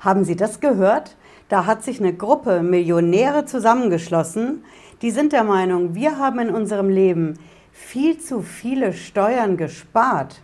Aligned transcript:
Haben 0.00 0.24
Sie 0.24 0.34
das 0.34 0.60
gehört? 0.60 1.16
Da 1.50 1.66
hat 1.66 1.82
sich 1.84 2.00
eine 2.00 2.14
Gruppe 2.14 2.62
Millionäre 2.62 3.44
zusammengeschlossen, 3.44 4.64
die 5.02 5.10
sind 5.10 5.32
der 5.32 5.44
Meinung, 5.44 5.94
wir 5.94 6.18
haben 6.18 6.38
in 6.38 6.50
unserem 6.50 6.88
Leben 6.88 7.38
viel 7.72 8.18
zu 8.18 8.40
viele 8.40 8.92
Steuern 8.92 9.56
gespart. 9.56 10.40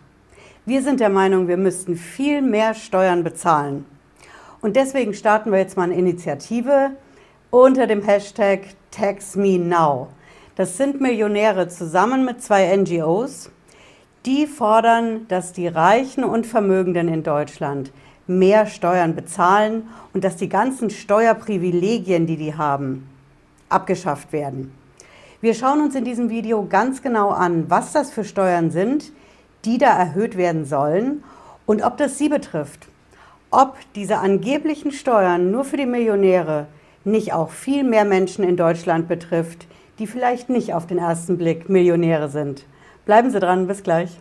Wir 0.65 0.81
sind 0.83 0.99
der 0.99 1.09
Meinung, 1.09 1.47
wir 1.47 1.57
müssten 1.57 1.95
viel 1.95 2.41
mehr 2.41 2.73
Steuern 2.73 3.23
bezahlen. 3.23 3.85
Und 4.61 4.75
deswegen 4.75 5.13
starten 5.13 5.51
wir 5.51 5.59
jetzt 5.59 5.77
mal 5.77 5.83
eine 5.83 5.95
Initiative 5.95 6.91
unter 7.49 7.87
dem 7.87 8.03
Hashtag 8.03 8.61
TaxMeNow. 8.91 10.07
Das 10.55 10.77
sind 10.77 11.01
Millionäre 11.01 11.67
zusammen 11.67 12.25
mit 12.25 12.43
zwei 12.43 12.75
NGOs, 12.75 13.51
die 14.25 14.45
fordern, 14.45 15.27
dass 15.29 15.53
die 15.53 15.67
Reichen 15.67 16.23
und 16.23 16.45
Vermögenden 16.45 17.07
in 17.07 17.23
Deutschland 17.23 17.91
mehr 18.27 18.67
Steuern 18.67 19.15
bezahlen 19.15 19.87
und 20.13 20.23
dass 20.23 20.35
die 20.35 20.49
ganzen 20.49 20.89
Steuerprivilegien, 20.89 22.27
die 22.27 22.37
die 22.37 22.55
haben, 22.55 23.09
abgeschafft 23.69 24.31
werden. 24.33 24.71
Wir 25.39 25.53
schauen 25.53 25.81
uns 25.81 25.95
in 25.95 26.03
diesem 26.03 26.29
Video 26.29 26.65
ganz 26.65 27.01
genau 27.01 27.29
an, 27.29 27.69
was 27.69 27.93
das 27.93 28.11
für 28.11 28.23
Steuern 28.23 28.71
sind, 28.71 29.11
die 29.65 29.77
da 29.77 29.97
erhöht 29.97 30.37
werden 30.37 30.65
sollen 30.65 31.23
und 31.65 31.83
ob 31.83 31.97
das 31.97 32.17
Sie 32.17 32.29
betrifft. 32.29 32.87
Ob 33.51 33.77
diese 33.95 34.17
angeblichen 34.17 34.91
Steuern 34.91 35.51
nur 35.51 35.63
für 35.63 35.77
die 35.77 35.85
Millionäre 35.85 36.67
nicht 37.05 37.33
auch 37.33 37.51
viel 37.51 37.83
mehr 37.83 38.03
Menschen 38.03 38.43
in 38.43 38.57
Deutschland 38.57 39.07
betrifft, 39.07 39.67
die 39.99 40.07
vielleicht 40.07 40.49
nicht 40.49 40.73
auf 40.73 40.85
den 40.85 40.97
ersten 40.97 41.37
Blick 41.37 41.69
Millionäre 41.69 42.29
sind. 42.29 42.65
Bleiben 43.05 43.31
Sie 43.31 43.39
dran, 43.39 43.67
bis 43.67 43.83
gleich. 43.83 44.17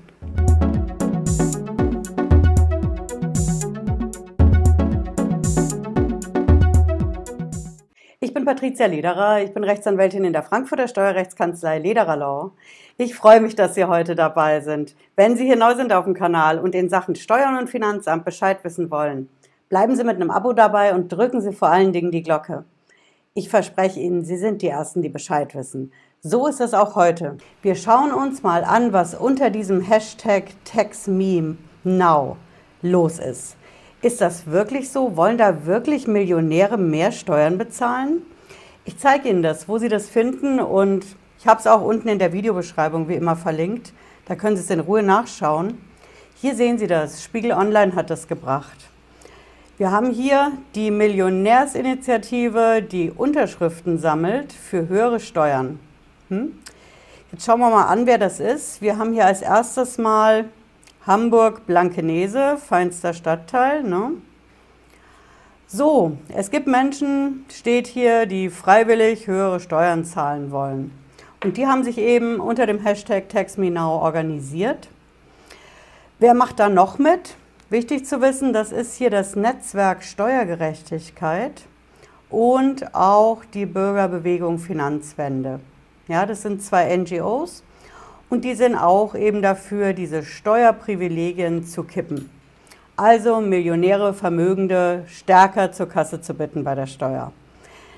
Patricia 8.46 8.86
Lederer, 8.86 9.42
ich 9.42 9.52
bin 9.52 9.64
Rechtsanwältin 9.64 10.24
in 10.24 10.32
der 10.32 10.44
Frankfurter 10.44 10.86
Steuerrechtskanzlei 10.86 11.80
Lederer 11.80 12.14
Law. 12.14 12.52
Ich 12.96 13.16
freue 13.16 13.40
mich, 13.40 13.56
dass 13.56 13.74
Sie 13.74 13.84
heute 13.86 14.14
dabei 14.14 14.60
sind. 14.60 14.94
Wenn 15.16 15.36
Sie 15.36 15.44
hier 15.44 15.56
neu 15.56 15.74
sind 15.74 15.92
auf 15.92 16.04
dem 16.04 16.14
Kanal 16.14 16.60
und 16.60 16.76
in 16.76 16.88
Sachen 16.88 17.16
Steuern 17.16 17.58
und 17.58 17.68
Finanzamt 17.68 18.24
Bescheid 18.24 18.62
wissen 18.62 18.88
wollen, 18.88 19.28
bleiben 19.68 19.96
Sie 19.96 20.04
mit 20.04 20.14
einem 20.14 20.30
Abo 20.30 20.52
dabei 20.52 20.94
und 20.94 21.08
drücken 21.08 21.40
Sie 21.40 21.52
vor 21.52 21.70
allen 21.70 21.92
Dingen 21.92 22.12
die 22.12 22.22
Glocke. 22.22 22.64
Ich 23.34 23.48
verspreche 23.48 23.98
Ihnen, 23.98 24.24
Sie 24.24 24.36
sind 24.36 24.62
die 24.62 24.68
Ersten, 24.68 25.02
die 25.02 25.08
Bescheid 25.08 25.52
wissen. 25.56 25.90
So 26.20 26.46
ist 26.46 26.60
es 26.60 26.72
auch 26.72 26.94
heute. 26.94 27.38
Wir 27.62 27.74
schauen 27.74 28.12
uns 28.12 28.44
mal 28.44 28.62
an, 28.62 28.92
was 28.92 29.16
unter 29.16 29.50
diesem 29.50 29.80
Hashtag 29.80 30.44
TaxMeNow 30.64 32.36
los 32.80 33.18
ist. 33.18 33.56
Ist 34.02 34.20
das 34.20 34.46
wirklich 34.46 34.92
so? 34.92 35.16
Wollen 35.16 35.36
da 35.36 35.66
wirklich 35.66 36.06
Millionäre 36.06 36.78
mehr 36.78 37.10
Steuern 37.10 37.58
bezahlen? 37.58 38.22
Ich 38.86 38.98
zeige 38.98 39.28
Ihnen 39.28 39.42
das, 39.42 39.68
wo 39.68 39.78
Sie 39.78 39.88
das 39.88 40.08
finden 40.08 40.60
und 40.60 41.04
ich 41.40 41.48
habe 41.48 41.58
es 41.58 41.66
auch 41.66 41.82
unten 41.82 42.06
in 42.06 42.20
der 42.20 42.32
Videobeschreibung 42.32 43.08
wie 43.08 43.16
immer 43.16 43.34
verlinkt. 43.34 43.92
Da 44.26 44.36
können 44.36 44.56
Sie 44.56 44.62
es 44.62 44.70
in 44.70 44.78
Ruhe 44.78 45.02
nachschauen. 45.02 45.76
Hier 46.36 46.54
sehen 46.54 46.78
Sie 46.78 46.86
das. 46.86 47.24
Spiegel 47.24 47.50
Online 47.50 47.96
hat 47.96 48.10
das 48.10 48.28
gebracht. 48.28 48.76
Wir 49.76 49.90
haben 49.90 50.12
hier 50.12 50.52
die 50.76 50.92
Millionärsinitiative, 50.92 52.80
die 52.80 53.10
Unterschriften 53.10 53.98
sammelt 53.98 54.52
für 54.52 54.88
höhere 54.88 55.18
Steuern. 55.18 55.80
Hm? 56.28 56.52
Jetzt 57.32 57.44
schauen 57.44 57.58
wir 57.58 57.70
mal 57.70 57.86
an, 57.86 58.06
wer 58.06 58.18
das 58.18 58.38
ist. 58.38 58.80
Wir 58.80 58.98
haben 58.98 59.12
hier 59.12 59.26
als 59.26 59.42
erstes 59.42 59.98
mal 59.98 60.44
Hamburg-Blankenese, 61.04 62.56
feinster 62.56 63.14
Stadtteil. 63.14 63.82
Ne? 63.82 64.12
So, 65.68 66.16
es 66.28 66.52
gibt 66.52 66.68
Menschen, 66.68 67.44
steht 67.52 67.88
hier, 67.88 68.26
die 68.26 68.50
freiwillig 68.50 69.26
höhere 69.26 69.58
Steuern 69.58 70.04
zahlen 70.04 70.52
wollen. 70.52 70.92
Und 71.42 71.56
die 71.56 71.66
haben 71.66 71.82
sich 71.82 71.98
eben 71.98 72.38
unter 72.38 72.66
dem 72.66 72.78
Hashtag 72.78 73.28
TaxMeNow 73.28 74.00
organisiert. 74.00 74.88
Wer 76.20 76.34
macht 76.34 76.60
da 76.60 76.68
noch 76.68 76.98
mit? 76.98 77.34
Wichtig 77.68 78.06
zu 78.06 78.20
wissen, 78.20 78.52
das 78.52 78.70
ist 78.70 78.94
hier 78.94 79.10
das 79.10 79.34
Netzwerk 79.34 80.04
Steuergerechtigkeit 80.04 81.62
und 82.30 82.94
auch 82.94 83.44
die 83.44 83.66
Bürgerbewegung 83.66 84.60
Finanzwende. 84.60 85.58
Ja, 86.06 86.26
das 86.26 86.42
sind 86.42 86.62
zwei 86.62 86.96
NGOs 86.96 87.64
und 88.30 88.44
die 88.44 88.54
sind 88.54 88.76
auch 88.76 89.16
eben 89.16 89.42
dafür, 89.42 89.94
diese 89.94 90.22
Steuerprivilegien 90.22 91.66
zu 91.66 91.82
kippen. 91.82 92.30
Also 92.96 93.40
Millionäre, 93.40 94.14
Vermögende 94.14 95.04
stärker 95.06 95.72
zur 95.72 95.88
Kasse 95.88 96.20
zu 96.20 96.34
bitten 96.34 96.64
bei 96.64 96.74
der 96.74 96.86
Steuer. 96.86 97.32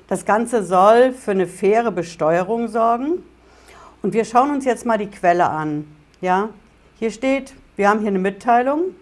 Das 0.07 0.25
Ganze 0.25 0.63
soll 0.63 1.13
für 1.13 1.31
eine 1.31 1.47
faire 1.47 1.91
Besteuerung 1.91 2.67
sorgen. 2.67 3.23
Und 4.01 4.13
wir 4.13 4.25
schauen 4.25 4.51
uns 4.51 4.65
jetzt 4.65 4.85
mal 4.85 4.97
die 4.97 5.09
Quelle 5.09 5.49
an. 5.49 5.87
Ja, 6.21 6.49
hier 6.99 7.11
steht, 7.11 7.53
wir 7.75 7.89
haben 7.89 7.99
hier 7.99 8.09
eine 8.09 8.19
Mitteilung 8.19 8.95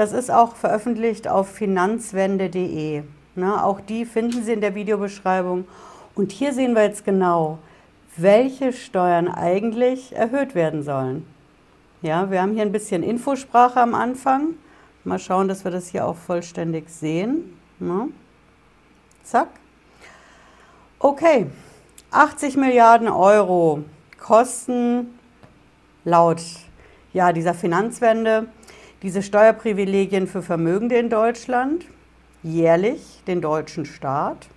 das 0.00 0.14
ist 0.14 0.30
auch 0.30 0.56
veröffentlicht 0.56 1.28
auf 1.28 1.50
finanzwende.de. 1.50 3.02
Ne, 3.34 3.64
auch 3.64 3.82
die 3.82 4.06
finden 4.06 4.42
Sie 4.42 4.54
in 4.54 4.62
der 4.62 4.74
Videobeschreibung. 4.74 5.66
Und 6.14 6.32
hier 6.32 6.54
sehen 6.54 6.74
wir 6.74 6.84
jetzt 6.84 7.04
genau, 7.04 7.58
welche 8.16 8.72
Steuern 8.72 9.28
eigentlich 9.28 10.16
erhöht 10.16 10.54
werden 10.54 10.82
sollen. 10.82 11.26
Ja, 12.00 12.30
wir 12.30 12.40
haben 12.40 12.54
hier 12.54 12.62
ein 12.62 12.72
bisschen 12.72 13.02
Infosprache 13.02 13.78
am 13.78 13.94
Anfang. 13.94 14.54
Mal 15.04 15.18
schauen, 15.18 15.48
dass 15.48 15.64
wir 15.64 15.70
das 15.70 15.88
hier 15.88 16.06
auch 16.06 16.16
vollständig 16.16 16.90
sehen. 16.90 17.56
Ne? 17.78 18.08
Zack. 19.24 19.48
Okay, 20.98 21.46
80 22.10 22.56
Milliarden 22.56 23.08
Euro 23.08 23.84
kosten 24.18 25.18
laut 26.04 26.42
ja, 27.12 27.32
dieser 27.32 27.54
Finanzwende 27.54 28.48
diese 29.02 29.22
Steuerprivilegien 29.22 30.26
für 30.26 30.42
Vermögende 30.42 30.96
in 30.96 31.08
Deutschland, 31.08 31.86
jährlich 32.42 33.22
den 33.26 33.40
deutschen 33.40 33.86
Staat. 33.86 34.48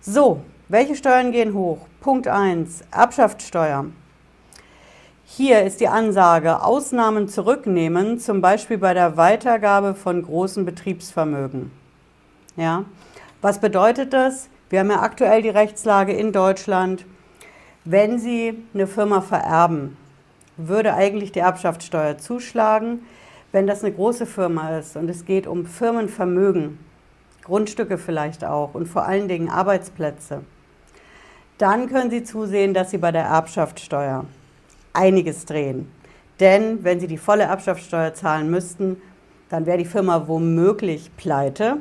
So, 0.00 0.42
welche 0.68 0.94
Steuern 0.94 1.32
gehen 1.32 1.54
hoch? 1.54 1.86
Punkt 2.00 2.28
1, 2.28 2.84
Erbschaftssteuer. 2.92 3.86
Hier 5.34 5.62
ist 5.62 5.80
die 5.80 5.88
Ansage, 5.88 6.62
Ausnahmen 6.62 7.26
zurücknehmen, 7.26 8.18
zum 8.18 8.42
Beispiel 8.42 8.76
bei 8.76 8.92
der 8.92 9.16
Weitergabe 9.16 9.94
von 9.94 10.22
großen 10.22 10.66
Betriebsvermögen. 10.66 11.70
Ja, 12.56 12.84
was 13.40 13.58
bedeutet 13.58 14.12
das? 14.12 14.50
Wir 14.68 14.80
haben 14.80 14.90
ja 14.90 15.00
aktuell 15.00 15.40
die 15.40 15.48
Rechtslage 15.48 16.12
in 16.12 16.32
Deutschland. 16.32 17.06
Wenn 17.86 18.18
Sie 18.18 18.62
eine 18.74 18.86
Firma 18.86 19.22
vererben, 19.22 19.96
würde 20.58 20.92
eigentlich 20.92 21.32
die 21.32 21.38
Erbschaftssteuer 21.38 22.18
zuschlagen. 22.18 23.00
Wenn 23.52 23.66
das 23.66 23.82
eine 23.82 23.94
große 23.94 24.26
Firma 24.26 24.76
ist 24.76 24.98
und 24.98 25.08
es 25.08 25.24
geht 25.24 25.46
um 25.46 25.64
Firmenvermögen, 25.64 26.78
Grundstücke 27.42 27.96
vielleicht 27.96 28.44
auch 28.44 28.74
und 28.74 28.86
vor 28.86 29.06
allen 29.06 29.28
Dingen 29.28 29.48
Arbeitsplätze, 29.48 30.42
dann 31.56 31.88
können 31.88 32.10
Sie 32.10 32.22
zusehen, 32.22 32.74
dass 32.74 32.90
Sie 32.90 32.98
bei 32.98 33.12
der 33.12 33.24
Erbschaftssteuer 33.24 34.26
einiges 34.92 35.44
drehen. 35.44 35.90
Denn 36.40 36.82
wenn 36.84 37.00
Sie 37.00 37.06
die 37.06 37.18
volle 37.18 37.44
Erbschaftssteuer 37.44 38.14
zahlen 38.14 38.50
müssten, 38.50 39.00
dann 39.48 39.66
wäre 39.66 39.78
die 39.78 39.84
Firma 39.84 40.26
womöglich 40.28 41.10
pleite. 41.16 41.78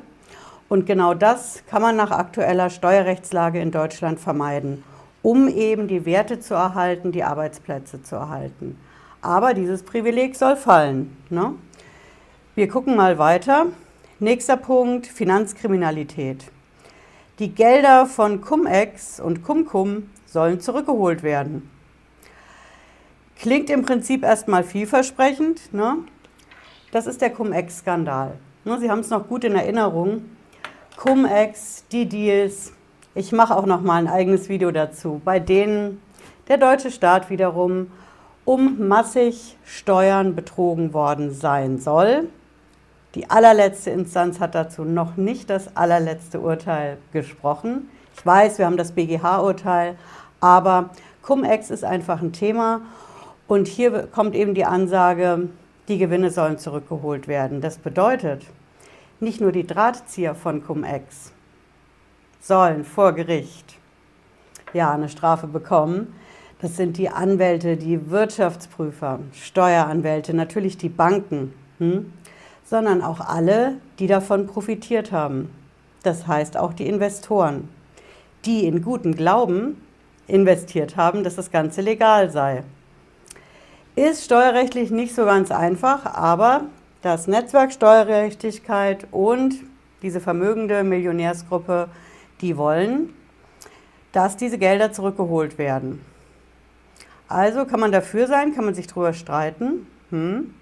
Und 0.70 0.86
genau 0.86 1.14
das 1.14 1.64
kann 1.68 1.82
man 1.82 1.96
nach 1.96 2.12
aktueller 2.12 2.70
Steuerrechtslage 2.70 3.60
in 3.60 3.72
Deutschland 3.72 4.20
vermeiden, 4.20 4.84
um 5.22 5.48
eben 5.48 5.88
die 5.88 6.06
Werte 6.06 6.40
zu 6.40 6.54
erhalten, 6.54 7.12
die 7.12 7.24
Arbeitsplätze 7.24 8.04
zu 8.04 8.16
erhalten. 8.16 8.78
Aber 9.22 9.54
dieses 9.54 9.84
Privileg 9.84 10.36
soll 10.36 10.56
fallen. 10.56 11.18
Ne? 11.30 11.56
Wir 12.56 12.68
gucken 12.68 12.96
mal 12.96 13.18
weiter. 13.18 13.68
Nächster 14.20 14.58
Punkt, 14.58 15.08
Finanzkriminalität. 15.08 16.52
Die 17.40 17.54
Gelder 17.56 18.06
von 18.06 18.42
Cum-Ex 18.42 19.20
und 19.20 19.44
Cum-Cum 19.44 20.10
sollen 20.26 20.60
zurückgeholt 20.60 21.24
werden. 21.24 21.70
Klingt 23.42 23.72
im 23.72 23.82
Prinzip 23.82 24.24
erstmal 24.24 24.64
vielversprechend. 24.64 25.74
Ne? 25.74 25.98
Das 26.92 27.08
ist 27.08 27.22
der 27.22 27.32
Cum-Ex-Skandal. 27.32 28.34
Ne, 28.66 28.80
Sie 28.80 28.92
haben 28.92 29.00
es 29.00 29.10
noch 29.10 29.28
gut 29.28 29.44
in 29.44 29.56
Erinnerung. 29.56 30.26
Cum-Ex, 30.96 31.86
die 31.92 32.08
Deals. 32.08 32.72
Ich 33.16 33.32
mache 33.32 33.58
auch 33.58 33.66
noch 33.66 33.82
mal 33.82 33.96
ein 33.96 34.08
eigenes 34.08 34.48
Video 34.48 34.70
dazu, 34.70 35.22
bei 35.26 35.40
denen 35.40 36.00
der 36.50 36.60
deutsche 36.60 36.92
Staat 36.92 37.32
wiederum 37.32 37.88
um 38.46 38.88
massig 38.88 39.58
Steuern 39.66 40.36
betrogen 40.36 40.94
worden 40.94 41.34
sein 41.34 41.80
soll. 41.80 42.30
Die 43.16 43.32
allerletzte 43.32 43.90
Instanz 43.90 44.40
hat 44.40 44.54
dazu 44.54 44.84
noch 44.84 45.18
nicht 45.18 45.50
das 45.50 45.76
allerletzte 45.76 46.42
Urteil 46.42 47.00
gesprochen. 47.12 47.90
Ich 48.16 48.24
weiß, 48.24 48.60
wir 48.60 48.68
haben 48.68 48.78
das 48.78 48.92
BGH-Urteil, 48.92 49.96
aber 50.40 50.92
Cum-Ex 51.24 51.72
ist 51.72 51.84
einfach 51.84 52.22
ein 52.22 52.34
Thema 52.34 52.82
und 53.52 53.68
hier 53.68 54.08
kommt 54.08 54.34
eben 54.34 54.54
die 54.54 54.64
Ansage, 54.64 55.50
die 55.90 55.98
Gewinne 55.98 56.32
sollen 56.32 56.58
zurückgeholt 56.58 57.28
werden. 57.28 57.60
Das 57.60 57.80
bedeutet, 57.80 58.46
nicht 59.20 59.42
nur 59.42 59.52
die 59.52 59.68
Drahtzieher 59.68 60.36
von 60.36 60.64
Cum-Ex 60.64 61.34
sollen 62.40 62.86
vor 62.86 63.12
Gericht 63.12 63.78
ja 64.72 64.94
eine 64.94 65.10
Strafe 65.10 65.48
bekommen. 65.48 66.16
Das 66.62 66.78
sind 66.78 66.96
die 66.96 67.10
Anwälte, 67.10 67.76
die 67.76 68.10
Wirtschaftsprüfer, 68.10 69.20
Steueranwälte, 69.34 70.34
natürlich 70.34 70.78
die 70.78 70.88
Banken, 70.88 71.54
hm? 71.80 72.14
sondern 72.64 73.02
auch 73.02 73.20
alle, 73.20 73.80
die 74.00 74.08
davon 74.08 74.48
profitiert 74.48 75.12
haben. 75.12 75.50
Das 76.04 76.26
heißt 76.26 76.56
auch 76.56 76.72
die 76.72 76.88
Investoren, 76.88 77.68
die 78.46 78.66
in 78.66 78.82
guten 78.82 79.14
Glauben 79.14 79.76
investiert 80.28 80.96
haben, 80.96 81.26
dass 81.26 81.36
das 81.36 81.52
Ganze 81.52 81.82
legal 81.82 82.30
sei. 82.30 82.64
Ist 83.96 84.24
steuerrechtlich 84.24 84.90
nicht 84.90 85.14
so 85.14 85.26
ganz 85.26 85.52
einfach, 85.52 86.06
aber 86.06 86.66
das 87.02 87.28
Netzwerk 87.28 87.74
Steuergerechtigkeit 87.74 89.06
und 89.12 89.56
diese 90.02 90.22
vermögende 90.22 90.84
Millionärsgruppe, 90.84 91.90
die 92.40 92.56
wollen, 92.56 93.14
dass 94.14 94.38
diese 94.38 94.58
Gelder 94.58 94.94
zurückgeholt 94.94 95.58
werden. 95.58 96.02
Also 97.28 97.66
kann 97.66 97.80
man 97.80 97.92
dafür 97.92 98.28
sein, 98.28 98.56
kann 98.56 98.66
man 98.66 98.76
sich 98.76 98.88
darüber 98.88 99.14
streiten. 99.14 99.88
Hm. 100.10 100.54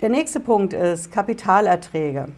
Der 0.00 0.08
nächste 0.08 0.40
Punkt 0.40 0.72
ist 0.72 1.12
Kapitalerträge. 1.12 2.28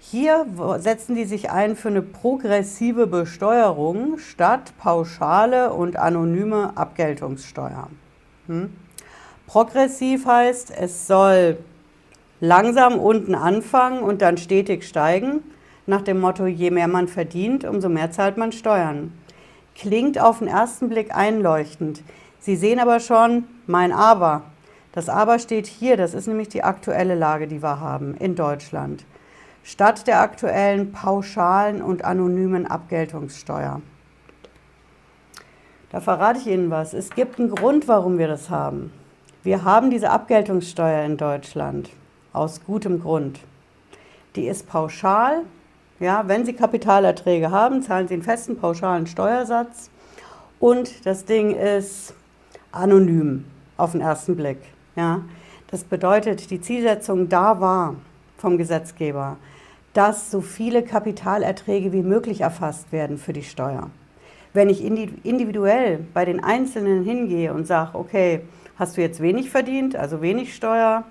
Hier 0.00 0.46
setzen 0.78 1.14
die 1.14 1.24
sich 1.24 1.50
ein 1.50 1.76
für 1.76 1.88
eine 1.88 2.02
progressive 2.02 3.06
Besteuerung 3.06 4.18
statt 4.18 4.72
pauschale 4.78 5.72
und 5.72 5.96
anonyme 5.96 6.76
Abgeltungssteuer. 6.76 7.88
Hm? 8.46 8.72
Progressiv 9.50 10.26
heißt, 10.26 10.70
es 10.70 11.08
soll 11.08 11.58
langsam 12.38 13.00
unten 13.00 13.34
anfangen 13.34 14.00
und 14.00 14.22
dann 14.22 14.36
stetig 14.36 14.84
steigen, 14.84 15.42
nach 15.86 16.02
dem 16.02 16.20
Motto, 16.20 16.46
je 16.46 16.70
mehr 16.70 16.86
man 16.86 17.08
verdient, 17.08 17.64
umso 17.64 17.88
mehr 17.88 18.12
zahlt 18.12 18.36
man 18.36 18.52
Steuern. 18.52 19.12
Klingt 19.74 20.20
auf 20.20 20.38
den 20.38 20.46
ersten 20.46 20.88
Blick 20.88 21.12
einleuchtend. 21.12 22.04
Sie 22.38 22.54
sehen 22.54 22.78
aber 22.78 23.00
schon 23.00 23.42
mein 23.66 23.90
Aber. 23.90 24.42
Das 24.92 25.08
Aber 25.08 25.40
steht 25.40 25.66
hier, 25.66 25.96
das 25.96 26.14
ist 26.14 26.28
nämlich 26.28 26.48
die 26.48 26.62
aktuelle 26.62 27.16
Lage, 27.16 27.48
die 27.48 27.60
wir 27.60 27.80
haben 27.80 28.14
in 28.14 28.36
Deutschland. 28.36 29.04
Statt 29.64 30.06
der 30.06 30.20
aktuellen 30.20 30.92
pauschalen 30.92 31.82
und 31.82 32.04
anonymen 32.04 32.68
Abgeltungssteuer. 32.68 33.82
Da 35.90 36.00
verrate 36.00 36.38
ich 36.38 36.46
Ihnen 36.46 36.70
was. 36.70 36.94
Es 36.94 37.10
gibt 37.10 37.40
einen 37.40 37.50
Grund, 37.50 37.88
warum 37.88 38.16
wir 38.16 38.28
das 38.28 38.48
haben. 38.48 38.92
Wir 39.42 39.64
haben 39.64 39.90
diese 39.90 40.10
Abgeltungssteuer 40.10 41.02
in 41.06 41.16
Deutschland 41.16 41.88
aus 42.34 42.60
gutem 42.62 43.00
Grund. 43.00 43.40
Die 44.36 44.46
ist 44.46 44.68
pauschal. 44.68 45.44
Ja, 45.98 46.28
wenn 46.28 46.44
Sie 46.44 46.52
Kapitalerträge 46.52 47.50
haben, 47.50 47.82
zahlen 47.82 48.06
Sie 48.06 48.14
einen 48.14 48.22
festen 48.22 48.58
pauschalen 48.58 49.06
Steuersatz. 49.06 49.88
Und 50.58 51.06
das 51.06 51.24
Ding 51.24 51.56
ist 51.56 52.12
anonym 52.70 53.46
auf 53.78 53.92
den 53.92 54.02
ersten 54.02 54.36
Blick. 54.36 54.58
Ja, 54.94 55.22
das 55.70 55.84
bedeutet, 55.84 56.50
die 56.50 56.60
Zielsetzung 56.60 57.30
da 57.30 57.60
war 57.60 57.94
vom 58.36 58.58
Gesetzgeber, 58.58 59.38
dass 59.94 60.30
so 60.30 60.42
viele 60.42 60.82
Kapitalerträge 60.82 61.94
wie 61.94 62.02
möglich 62.02 62.42
erfasst 62.42 62.92
werden 62.92 63.16
für 63.16 63.32
die 63.32 63.42
Steuer. 63.42 63.88
Wenn 64.52 64.68
ich 64.68 64.84
individuell 64.84 66.04
bei 66.12 66.24
den 66.24 66.42
Einzelnen 66.42 67.04
hingehe 67.04 67.52
und 67.52 67.66
sage, 67.66 67.96
okay, 67.96 68.42
hast 68.76 68.96
du 68.96 69.00
jetzt 69.00 69.20
wenig 69.20 69.50
verdient, 69.50 69.94
also 69.94 70.22
wenig 70.22 70.54
Steuer, 70.54 71.04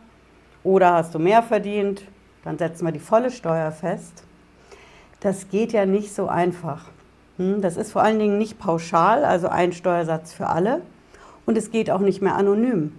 oder 0.64 0.94
hast 0.94 1.16
du 1.16 1.20
mehr 1.20 1.42
verdient, 1.42 2.04
dann 2.44 2.58
setzen 2.58 2.86
wir 2.86 2.92
die 2.92 3.00
volle 3.00 3.32
Steuer 3.32 3.72
fest. 3.72 4.24
Das 5.20 5.50
geht 5.50 5.72
ja 5.72 5.86
nicht 5.86 6.14
so 6.14 6.28
einfach. 6.28 6.86
Hm, 7.38 7.62
das 7.62 7.78
ist 7.78 7.92
vor 7.92 8.04
allen 8.04 8.20
Dingen 8.20 8.38
nicht 8.38 8.60
pauschal, 8.60 9.24
also 9.24 9.48
ein 9.48 9.72
Steuersatz 9.72 10.34
für 10.34 10.48
alle. 10.48 10.82
Und 11.46 11.58
es 11.58 11.72
geht 11.72 11.90
auch 11.90 12.00
nicht 12.00 12.22
mehr 12.22 12.36
anonym. 12.36 12.94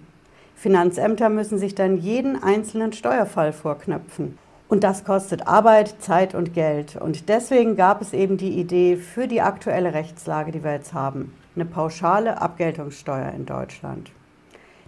Finanzämter 0.55 1.29
müssen 1.29 1.57
sich 1.57 1.73
dann 1.73 1.97
jeden 1.97 2.41
einzelnen 2.43 2.93
Steuerfall 2.93 3.53
vorknöpfen. 3.53 4.37
Und 4.71 4.85
das 4.85 5.03
kostet 5.03 5.47
Arbeit, 5.47 5.95
Zeit 5.99 6.33
und 6.33 6.53
Geld. 6.53 6.95
Und 6.95 7.27
deswegen 7.27 7.75
gab 7.75 8.01
es 8.01 8.13
eben 8.13 8.37
die 8.37 8.57
Idee 8.57 8.95
für 8.95 9.27
die 9.27 9.41
aktuelle 9.41 9.93
Rechtslage, 9.93 10.53
die 10.53 10.63
wir 10.63 10.71
jetzt 10.71 10.93
haben. 10.93 11.33
Eine 11.57 11.65
pauschale 11.65 12.41
Abgeltungssteuer 12.41 13.33
in 13.35 13.45
Deutschland. 13.45 14.11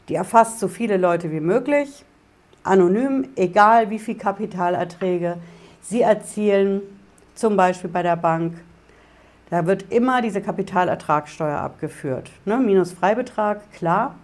Die 0.07 0.15
erfasst 0.15 0.61
so 0.61 0.69
viele 0.69 0.95
Leute 0.95 1.33
wie 1.33 1.41
möglich 1.41 2.05
anonym, 2.63 3.27
egal 3.35 3.89
wie 3.89 3.99
viel 3.99 4.15
Kapitalerträge 4.15 5.35
Sie 5.81 6.01
erzielen, 6.01 6.81
zum 7.35 7.57
Beispiel 7.57 7.89
bei 7.89 8.03
der 8.03 8.15
Bank. 8.15 8.53
Da 9.49 9.65
wird 9.65 9.91
immer 9.91 10.21
diese 10.21 10.39
Kapitalertragssteuer 10.41 11.59
abgeführt. 11.59 12.31
Ne? 12.45 12.57
Minus 12.57 12.93
Freibetrag, 12.93 13.69
klar. 13.73 14.15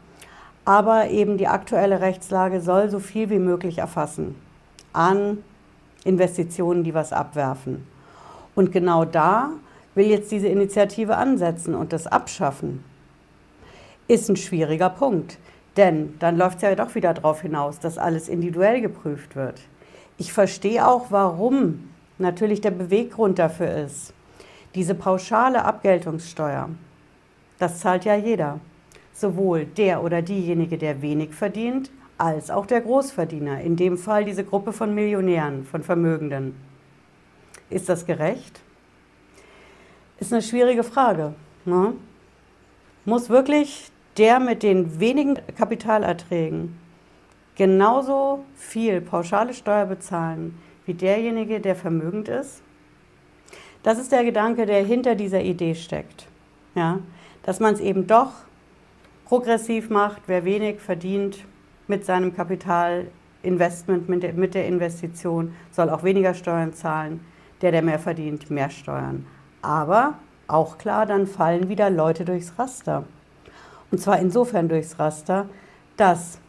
Aber 0.64 1.10
eben 1.10 1.38
die 1.38 1.50
aktuelle 1.50 2.00
Rechtslage 2.00 2.62
soll 2.62 2.90
so 2.90 3.00
viel 3.00 3.30
wie 3.30 3.40
möglich 3.40 3.80
erfassen 3.80 4.36
an 4.94 5.44
Investitionen, 6.04 6.84
die 6.84 6.94
was 6.94 7.14
abwerfen. 7.14 7.86
Und 8.56 8.72
genau 8.72 9.06
da 9.06 9.52
will 9.96 10.08
jetzt 10.08 10.32
diese 10.32 10.48
Initiative 10.48 11.18
ansetzen 11.18 11.76
und 11.76 11.94
das 11.94 12.08
abschaffen. 12.08 12.84
Ist 14.08 14.30
ein 14.30 14.36
schwieriger 14.36 14.90
Punkt. 14.90 15.38
Denn 15.78 16.16
dann 16.20 16.38
läuft 16.38 16.58
es 16.58 16.64
ja 16.64 16.76
doch 16.76 16.96
wieder 16.96 17.14
darauf 17.14 17.42
hinaus, 17.42 17.80
dass 17.80 17.98
alles 17.98 18.28
individuell 18.28 18.82
geprüft 18.82 19.36
wird. 19.36 19.62
Ich 20.18 20.34
verstehe 20.34 20.86
auch, 20.86 21.08
warum 21.10 21.90
natürlich 22.18 22.60
der 22.60 22.72
Beweggrund 22.72 23.40
dafür 23.40 23.72
ist. 23.86 24.14
Diese 24.76 24.94
pauschale 24.94 25.64
Abgeltungssteuer, 25.64 26.70
das 27.60 27.80
zahlt 27.80 28.06
ja 28.06 28.16
jeder. 28.16 28.60
Sowohl 29.14 29.66
der 29.66 30.04
oder 30.04 30.22
diejenige, 30.22 30.78
der 30.78 31.02
wenig 31.02 31.34
verdient, 31.34 31.92
als 32.20 32.52
auch 32.52 32.66
der 32.66 32.82
Großverdiener. 32.82 33.62
In 33.62 33.78
dem 33.78 33.98
Fall 33.98 34.26
diese 34.26 34.44
Gruppe 34.44 34.74
von 34.74 34.94
Millionären, 34.94 35.66
von 35.66 35.84
Vermögenden. 35.84 36.54
Ist 37.70 37.88
das 37.88 38.06
gerecht? 38.06 38.60
Ist 40.20 40.34
eine 40.34 40.42
schwierige 40.42 40.84
Frage. 40.84 41.34
Ne? 41.64 41.94
Muss 43.06 43.30
wirklich 43.30 43.90
der 44.18 44.40
mit 44.42 44.64
den 44.64 45.00
wenigen 45.00 45.40
Kapitalerträgen 45.58 46.78
genauso 47.56 48.44
viel 48.56 49.00
pauschale 49.02 49.54
Steuer 49.54 49.86
bezahlen 49.86 50.58
wie 50.86 50.94
derjenige, 50.94 51.62
der 51.62 51.76
vermögend 51.76 52.28
ist? 52.28 52.62
Das 53.84 53.98
ist 53.98 54.12
der 54.12 54.26
Gedanke, 54.26 54.66
der 54.66 54.84
hinter 54.84 55.16
dieser 55.16 55.42
Idee 55.42 55.76
steckt. 55.76 56.28
Ja? 56.76 57.00
Dass 57.44 57.62
man 57.62 57.76
es 57.76 57.80
eben 57.80 58.08
doch 58.08 58.32
progressiv 59.26 59.90
macht, 59.90 60.24
wer 60.28 60.44
wenig 60.44 60.82
verdient 60.82 61.46
mit 61.90 62.06
seinem 62.06 62.36
Kapitalinvestment, 62.36 64.08
mit 64.08 64.24
der, 64.24 64.34
mit 64.34 64.56
der 64.56 64.68
Investition, 64.68 65.54
soll 65.72 65.90
auch 65.90 66.04
weniger 66.04 66.34
Steuern 66.34 66.74
zahlen. 66.74 67.20
Der, 67.62 67.72
der 67.72 67.82
mehr 67.82 68.00
verdient, 68.00 68.50
mehr 68.50 68.70
Steuern. 68.70 69.26
Aber 69.62 70.14
auch 70.48 70.78
klar, 70.78 71.06
dann 71.06 71.28
fallen 71.28 71.68
wieder 71.68 71.90
Leute 71.90 72.24
durchs 72.24 72.58
Raster. 72.58 73.04
Und 73.92 74.00
zwar 74.00 74.20
insofern 74.20 74.70
durchs 74.70 74.98
Raster, 74.98 75.48
dass 75.98 76.40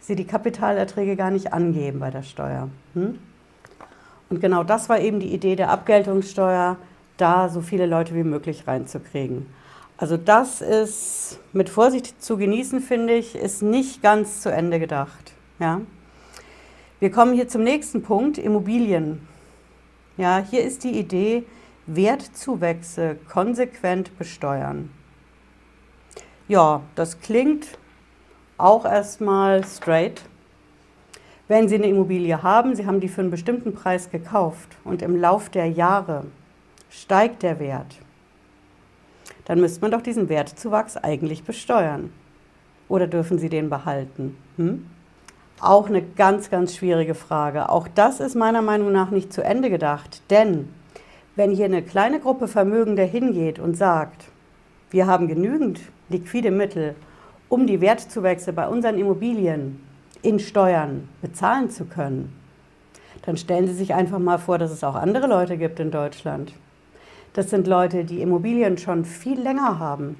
sie 0.00 0.16
die 0.16 0.26
Kapitalerträge 0.26 1.14
gar 1.14 1.30
nicht 1.30 1.52
angeben 1.52 2.00
bei 2.00 2.10
der 2.10 2.22
Steuer. 2.22 2.68
Hm? 2.94 3.18
Und 4.28 4.40
genau 4.40 4.64
das 4.64 4.88
war 4.88 4.98
eben 4.98 5.20
die 5.20 5.32
Idee 5.32 5.56
der 5.56 5.70
Abgeltungssteuer, 5.70 6.76
da 7.16 7.48
so 7.48 7.60
viele 7.60 7.86
Leute 7.86 8.14
wie 8.14 8.24
möglich 8.24 8.66
reinzukriegen. 8.66 9.46
Also 9.98 10.16
das 10.16 10.60
ist 10.60 11.40
mit 11.52 11.70
Vorsicht 11.70 12.22
zu 12.22 12.36
genießen, 12.36 12.80
finde 12.80 13.14
ich, 13.14 13.34
ist 13.34 13.62
nicht 13.62 14.02
ganz 14.02 14.42
zu 14.42 14.52
Ende 14.52 14.78
gedacht. 14.78 15.32
Ja? 15.58 15.80
Wir 17.00 17.10
kommen 17.10 17.34
hier 17.34 17.48
zum 17.48 17.62
nächsten 17.62 18.02
Punkt, 18.02 18.36
Immobilien. 18.36 19.26
Ja, 20.18 20.38
hier 20.38 20.64
ist 20.64 20.84
die 20.84 20.98
Idee, 20.98 21.44
Wertzuwächse 21.86 23.16
konsequent 23.28 24.16
besteuern. 24.18 24.90
Ja, 26.48 26.82
das 26.94 27.20
klingt 27.20 27.78
auch 28.58 28.84
erstmal 28.84 29.64
straight. 29.64 30.22
Wenn 31.48 31.68
Sie 31.68 31.76
eine 31.76 31.86
Immobilie 31.86 32.42
haben, 32.42 32.74
Sie 32.74 32.86
haben 32.86 33.00
die 33.00 33.08
für 33.08 33.20
einen 33.20 33.30
bestimmten 33.30 33.74
Preis 33.74 34.10
gekauft 34.10 34.68
und 34.84 35.02
im 35.02 35.16
Lauf 35.16 35.48
der 35.48 35.70
Jahre 35.70 36.24
steigt 36.90 37.42
der 37.42 37.60
Wert, 37.60 37.98
dann 39.46 39.60
müsste 39.60 39.80
man 39.80 39.92
doch 39.92 40.02
diesen 40.02 40.28
Wertzuwachs 40.28 40.96
eigentlich 40.96 41.44
besteuern. 41.44 42.10
Oder 42.88 43.06
dürfen 43.06 43.38
Sie 43.38 43.48
den 43.48 43.70
behalten? 43.70 44.36
Hm? 44.56 44.86
Auch 45.60 45.88
eine 45.88 46.02
ganz, 46.02 46.50
ganz 46.50 46.76
schwierige 46.76 47.14
Frage. 47.14 47.70
Auch 47.70 47.88
das 47.88 48.20
ist 48.20 48.34
meiner 48.34 48.60
Meinung 48.60 48.92
nach 48.92 49.10
nicht 49.10 49.32
zu 49.32 49.42
Ende 49.42 49.70
gedacht. 49.70 50.22
Denn 50.30 50.68
wenn 51.34 51.50
hier 51.52 51.64
eine 51.64 51.82
kleine 51.82 52.20
Gruppe 52.20 52.48
Vermögender 52.48 53.04
hingeht 53.04 53.58
und 53.58 53.76
sagt, 53.76 54.26
wir 54.90 55.06
haben 55.06 55.28
genügend 55.28 55.80
liquide 56.08 56.50
Mittel, 56.50 56.94
um 57.48 57.66
die 57.66 57.80
Wertzuwächse 57.80 58.52
bei 58.52 58.68
unseren 58.68 58.98
Immobilien 58.98 59.80
in 60.22 60.38
Steuern 60.38 61.08
bezahlen 61.22 61.70
zu 61.70 61.84
können, 61.84 62.32
dann 63.22 63.36
stellen 63.36 63.66
Sie 63.66 63.74
sich 63.74 63.94
einfach 63.94 64.18
mal 64.18 64.38
vor, 64.38 64.58
dass 64.58 64.70
es 64.70 64.84
auch 64.84 64.94
andere 64.94 65.26
Leute 65.26 65.56
gibt 65.56 65.80
in 65.80 65.90
Deutschland. 65.90 66.52
Das 67.36 67.50
sind 67.50 67.66
Leute, 67.66 68.06
die 68.06 68.22
Immobilien 68.22 68.78
schon 68.78 69.04
viel 69.04 69.38
länger 69.38 69.78
haben. 69.78 70.16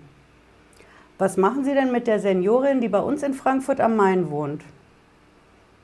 Was 1.16 1.38
machen 1.38 1.64
Sie 1.64 1.72
denn 1.72 1.90
mit 1.90 2.06
der 2.06 2.20
Seniorin, 2.20 2.82
die 2.82 2.90
bei 2.90 3.00
uns 3.00 3.22
in 3.22 3.32
Frankfurt 3.32 3.80
am 3.80 3.96
Main 3.96 4.28
wohnt? 4.28 4.62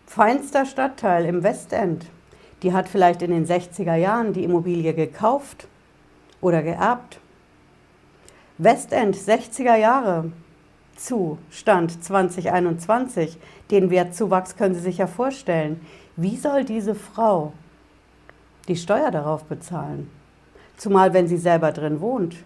Feinster 0.05 0.67
Stadtteil 0.67 1.25
im 1.25 1.43
Westend. 1.43 2.05
Die 2.63 2.75
hat 2.75 2.87
vielleicht 2.87 3.23
in 3.23 3.31
den 3.31 3.47
60er 3.47 3.95
Jahren 3.95 4.35
die 4.35 4.45
Immobilie 4.45 4.93
gekauft 4.93 5.69
oder 6.43 6.63
geerbt. 6.63 7.19
Westend 8.59 9.17
60er 9.17 9.77
Jahre. 9.77 10.31
Zustand 10.97 12.05
2021. 12.05 13.39
Den 13.71 13.89
Wertzuwachs 13.89 14.55
können 14.59 14.75
Sie 14.75 14.83
sich 14.83 14.99
ja 14.99 15.07
vorstellen. 15.07 15.81
Wie 16.15 16.37
soll 16.37 16.67
diese 16.67 16.95
Frau 16.95 17.55
die 18.69 18.77
Steuer 18.77 19.11
darauf 19.11 19.45
bezahlen? 19.45 20.11
Zumal 20.77 21.15
wenn 21.15 21.29
sie 21.29 21.37
selber 21.37 21.73
drin 21.73 22.01
wohnt. 22.01 22.37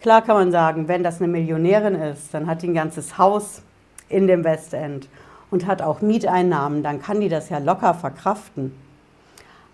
Klar 0.00 0.22
kann 0.22 0.36
man 0.36 0.52
sagen, 0.52 0.88
wenn 0.88 1.02
das 1.02 1.20
eine 1.20 1.28
Millionärin 1.28 1.94
ist, 1.94 2.32
dann 2.32 2.46
hat 2.46 2.62
die 2.62 2.68
ein 2.68 2.74
ganzes 2.74 3.18
Haus 3.18 3.62
in 4.08 4.26
dem 4.26 4.44
Westend 4.44 5.08
und 5.50 5.66
hat 5.66 5.82
auch 5.82 6.00
Mieteinnahmen, 6.00 6.82
dann 6.82 7.00
kann 7.00 7.20
die 7.20 7.28
das 7.28 7.48
ja 7.48 7.58
locker 7.58 7.94
verkraften. 7.94 8.72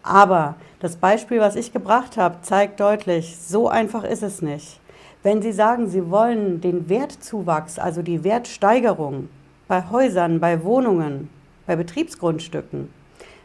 Aber 0.02 0.56
das 0.80 0.96
Beispiel, 0.96 1.40
was 1.40 1.56
ich 1.56 1.72
gebracht 1.72 2.16
habe, 2.16 2.36
zeigt 2.42 2.80
deutlich, 2.80 3.36
so 3.38 3.68
einfach 3.68 4.04
ist 4.04 4.22
es 4.22 4.42
nicht. 4.42 4.80
Wenn 5.22 5.40
Sie 5.40 5.52
sagen, 5.52 5.88
Sie 5.88 6.10
wollen 6.10 6.60
den 6.60 6.88
Wertzuwachs, 6.88 7.78
also 7.78 8.02
die 8.02 8.24
Wertsteigerung 8.24 9.28
bei 9.68 9.84
Häusern, 9.90 10.40
bei 10.40 10.64
Wohnungen, 10.64 11.30
bei 11.66 11.76
Betriebsgrundstücken, 11.76 12.92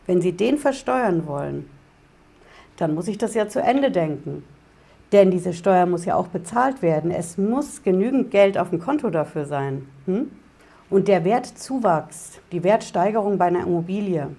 wenn 0.07 0.21
Sie 0.21 0.31
den 0.31 0.57
versteuern 0.57 1.27
wollen, 1.27 1.69
dann 2.77 2.95
muss 2.95 3.07
ich 3.07 3.17
das 3.17 3.33
ja 3.33 3.47
zu 3.47 3.61
Ende 3.61 3.91
denken. 3.91 4.43
Denn 5.11 5.31
diese 5.31 5.53
Steuer 5.53 5.85
muss 5.85 6.05
ja 6.05 6.15
auch 6.15 6.27
bezahlt 6.27 6.81
werden. 6.81 7.11
Es 7.11 7.37
muss 7.37 7.83
genügend 7.83 8.31
Geld 8.31 8.57
auf 8.57 8.69
dem 8.69 8.79
Konto 8.79 9.09
dafür 9.09 9.45
sein. 9.45 9.87
Hm? 10.05 10.31
Und 10.89 11.07
der 11.07 11.25
Wertzuwachs, 11.25 12.39
die 12.51 12.63
Wertsteigerung 12.63 13.37
bei 13.37 13.45
einer 13.45 13.63
Immobilie, 13.63 14.29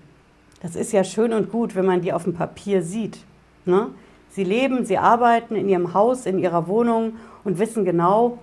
das 0.61 0.77
ist 0.77 0.93
ja 0.93 1.05
schön 1.05 1.33
und 1.33 1.51
gut, 1.51 1.75
wenn 1.75 1.87
man 1.87 2.01
die 2.01 2.13
auf 2.13 2.25
dem 2.25 2.35
Papier 2.35 2.83
sieht. 2.83 3.19
Ne? 3.65 3.89
Sie 4.31 4.45
leben, 4.45 4.85
sie 4.85 4.99
arbeiten 4.99 5.55
in 5.57 5.69
ihrem 5.69 5.95
Haus, 5.95 6.27
in 6.27 6.39
ihrer 6.39 6.67
Wohnung 6.67 7.15
und 7.45 7.59
wissen 7.59 7.85
genau, 7.85 8.39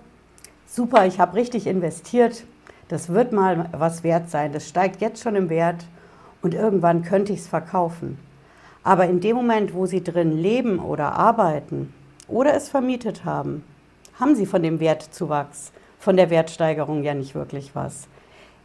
super, 0.66 1.06
ich 1.06 1.20
habe 1.20 1.34
richtig 1.34 1.66
investiert, 1.66 2.44
das 2.88 3.08
wird 3.08 3.32
mal 3.32 3.68
was 3.72 4.04
wert 4.04 4.30
sein, 4.30 4.52
das 4.52 4.68
steigt 4.68 5.00
jetzt 5.00 5.22
schon 5.22 5.36
im 5.36 5.48
Wert 5.48 5.86
und 6.42 6.54
irgendwann 6.54 7.02
könnte 7.02 7.32
ich 7.32 7.40
es 7.40 7.48
verkaufen. 7.48 8.18
Aber 8.86 9.06
in 9.06 9.18
dem 9.18 9.34
Moment, 9.34 9.74
wo 9.74 9.86
Sie 9.86 10.04
drin 10.04 10.40
leben 10.40 10.78
oder 10.78 11.14
arbeiten 11.14 11.92
oder 12.28 12.54
es 12.54 12.68
vermietet 12.68 13.24
haben, 13.24 13.64
haben 14.20 14.36
Sie 14.36 14.46
von 14.46 14.62
dem 14.62 14.78
Wertzuwachs, 14.78 15.72
von 15.98 16.16
der 16.16 16.30
Wertsteigerung 16.30 17.02
ja 17.02 17.12
nicht 17.12 17.34
wirklich 17.34 17.74
was. 17.74 18.06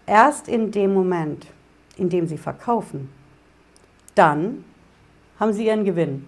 Erst 0.05 0.47
in 0.47 0.69
dem 0.69 0.93
Moment, 0.93 1.47
in 1.97 2.09
dem 2.09 2.27
Sie 2.27 2.37
verkaufen, 2.37 3.09
dann 4.13 4.63
haben 5.39 5.53
Sie 5.53 5.65
Ihren 5.65 5.85
Gewinn 5.85 6.27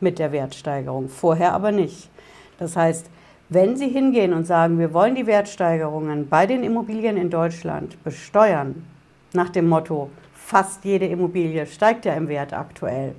mit 0.00 0.18
der 0.18 0.30
Wertsteigerung, 0.30 1.08
vorher 1.08 1.54
aber 1.54 1.72
nicht. 1.72 2.10
Das 2.58 2.76
heißt, 2.76 3.06
wenn 3.48 3.78
Sie 3.78 3.88
hingehen 3.88 4.34
und 4.34 4.44
sagen, 4.44 4.78
wir 4.78 4.92
wollen 4.92 5.14
die 5.14 5.26
Wertsteigerungen 5.26 6.28
bei 6.28 6.44
den 6.44 6.62
Immobilien 6.62 7.16
in 7.16 7.30
Deutschland 7.30 8.04
besteuern, 8.04 8.84
nach 9.32 9.48
dem 9.48 9.66
Motto, 9.66 10.10
fast 10.44 10.84
jede 10.84 11.06
Immobilie 11.06 11.64
steigt 11.66 12.04
ja 12.04 12.12
im 12.12 12.28
Wert 12.28 12.52
aktuell, 12.52 13.14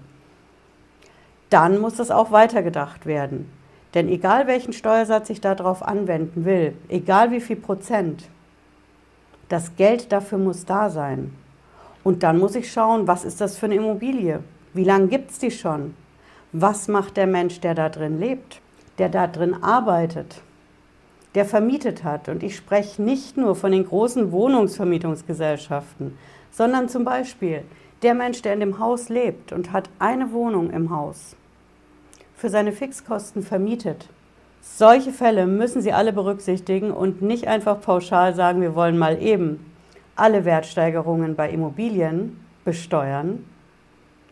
dann 1.50 1.80
muss 1.80 1.96
das 1.96 2.12
auch 2.12 2.32
weitergedacht 2.32 3.08
werden. 3.08 3.52
Denn 3.96 4.10
egal 4.10 4.46
welchen 4.46 4.74
Steuersatz 4.74 5.32
ich 5.32 5.42
darauf 5.42 5.82
anwenden 5.82 6.46
will, 6.46 6.76
egal 6.88 7.32
wie 7.32 7.40
viel 7.40 7.56
Prozent, 7.56 8.26
das 9.50 9.76
Geld 9.76 10.12
dafür 10.12 10.38
muss 10.38 10.66
da 10.66 10.90
sein. 10.90 11.34
Und 12.04 12.22
dann 12.22 12.38
muss 12.38 12.54
ich 12.54 12.72
schauen, 12.72 13.08
was 13.08 13.26
ist 13.26 13.42
das 13.42 13.58
für 13.58 13.66
eine 13.66 13.76
Immobilie? 13.76 14.42
Wie 14.74 14.84
lange 14.84 15.08
gibt 15.08 15.32
es 15.32 15.40
die 15.40 15.52
schon? 15.52 15.96
Was 16.52 16.88
macht 16.88 17.18
der 17.18 17.28
Mensch, 17.28 17.60
der 17.60 17.74
da 17.74 17.90
drin 17.90 18.20
lebt, 18.20 18.62
der 19.00 19.10
da 19.10 19.26
drin 19.26 19.64
arbeitet, 19.64 20.42
der 21.34 21.46
vermietet 21.46 22.04
hat? 22.04 22.30
Und 22.30 22.44
ich 22.44 22.56
spreche 22.56 23.02
nicht 23.02 23.36
nur 23.36 23.56
von 23.56 23.72
den 23.72 23.88
großen 23.88 24.32
Wohnungsvermietungsgesellschaften, 24.32 26.16
sondern 26.56 26.88
zum 26.88 27.04
Beispiel 27.04 27.64
der 28.02 28.14
Mensch, 28.14 28.42
der 28.42 28.54
in 28.54 28.62
dem 28.62 28.80
Haus 28.80 29.10
lebt 29.10 29.52
und 29.52 29.74
hat 29.74 29.90
eine 30.00 30.32
Wohnung 30.32 30.70
im 30.70 30.90
Haus, 30.90 31.36
für 32.38 32.50
seine 32.50 32.72
Fixkosten 32.72 33.44
vermietet. 33.44 34.08
Solche 34.62 35.12
Fälle 35.12 35.48
müssen 35.48 35.82
Sie 35.82 35.92
alle 35.92 36.14
berücksichtigen 36.14 36.92
und 36.92 37.22
nicht 37.22 37.48
einfach 37.48 37.82
pauschal 37.82 38.34
sagen, 38.36 38.62
wir 38.62 38.74
wollen 38.74 38.98
mal 38.98 39.22
eben 39.22 39.66
alle 40.16 40.46
Wertsteigerungen 40.46 41.36
bei 41.36 41.50
Immobilien 41.50 42.40
besteuern, 42.64 43.44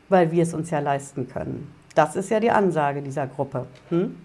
weil 0.08 0.32
wir 0.32 0.44
es 0.44 0.54
uns 0.54 0.70
ja 0.70 0.80
leisten 0.80 1.28
können. 1.28 1.74
Das 1.94 2.16
ist 2.16 2.30
ja 2.30 2.40
die 2.40 2.52
Ansage 2.52 3.02
dieser 3.02 3.28
Gruppe. 3.28 3.68
Hm? 3.90 4.16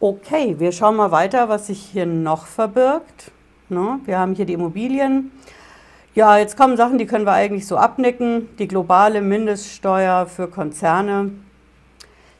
Okay, 0.00 0.56
wir 0.58 0.72
schauen 0.72 0.96
mal 0.96 1.12
weiter, 1.12 1.48
was 1.48 1.68
sich 1.68 1.80
hier 1.80 2.06
noch 2.06 2.46
verbirgt. 2.46 3.30
Ne? 3.68 4.00
Wir 4.04 4.18
haben 4.18 4.34
hier 4.34 4.46
die 4.46 4.52
Immobilien. 4.54 5.30
Ja, 6.18 6.36
jetzt 6.36 6.56
kommen 6.56 6.76
Sachen, 6.76 6.98
die 6.98 7.06
können 7.06 7.26
wir 7.26 7.32
eigentlich 7.32 7.64
so 7.68 7.76
abnicken. 7.76 8.48
Die 8.58 8.66
globale 8.66 9.20
Mindeststeuer 9.20 10.26
für 10.26 10.48
Konzerne. 10.48 11.30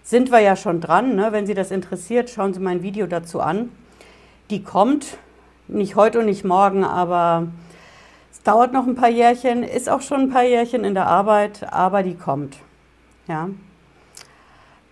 Sind 0.02 0.32
wir 0.32 0.40
ja 0.40 0.56
schon 0.56 0.80
dran. 0.80 1.14
Ne? 1.14 1.28
Wenn 1.30 1.46
Sie 1.46 1.54
das 1.54 1.70
interessiert, 1.70 2.28
schauen 2.28 2.52
Sie 2.52 2.58
mein 2.58 2.82
Video 2.82 3.06
dazu 3.06 3.40
an. 3.40 3.70
Die 4.50 4.64
kommt, 4.64 5.16
nicht 5.68 5.94
heute 5.94 6.18
und 6.18 6.26
nicht 6.26 6.44
morgen, 6.44 6.82
aber 6.82 7.46
es 8.32 8.42
dauert 8.42 8.72
noch 8.72 8.84
ein 8.84 8.96
paar 8.96 9.10
Jährchen, 9.10 9.62
ist 9.62 9.88
auch 9.88 10.00
schon 10.00 10.22
ein 10.22 10.30
paar 10.30 10.42
Jährchen 10.42 10.82
in 10.82 10.94
der 10.94 11.06
Arbeit, 11.06 11.72
aber 11.72 12.02
die 12.02 12.16
kommt. 12.16 12.56
Ja. 13.28 13.48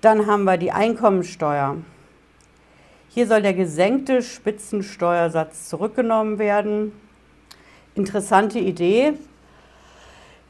Dann 0.00 0.28
haben 0.28 0.45
wir 0.45 0.59
die 0.59 0.71
Einkommensteuer. 0.71 1.75
Hier 3.09 3.26
soll 3.26 3.43
der 3.43 3.55
gesenkte 3.55 4.23
Spitzensteuersatz 4.23 5.69
zurückgenommen 5.69 6.38
werden. 6.38 6.93
Interessante 7.97 8.59
Idee. 8.59 9.15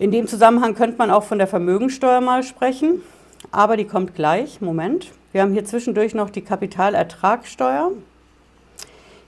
In 0.00 0.10
dem 0.10 0.26
Zusammenhang 0.26 0.74
könnte 0.74 0.98
man 0.98 1.12
auch 1.12 1.22
von 1.22 1.38
der 1.38 1.46
Vermögensteuer 1.46 2.20
mal 2.20 2.42
sprechen, 2.42 3.02
aber 3.52 3.76
die 3.76 3.84
kommt 3.84 4.16
gleich. 4.16 4.60
Moment. 4.60 5.12
Wir 5.30 5.42
haben 5.42 5.52
hier 5.52 5.64
zwischendurch 5.64 6.12
noch 6.12 6.28
die 6.28 6.42
Kapitalertragssteuer. 6.42 7.92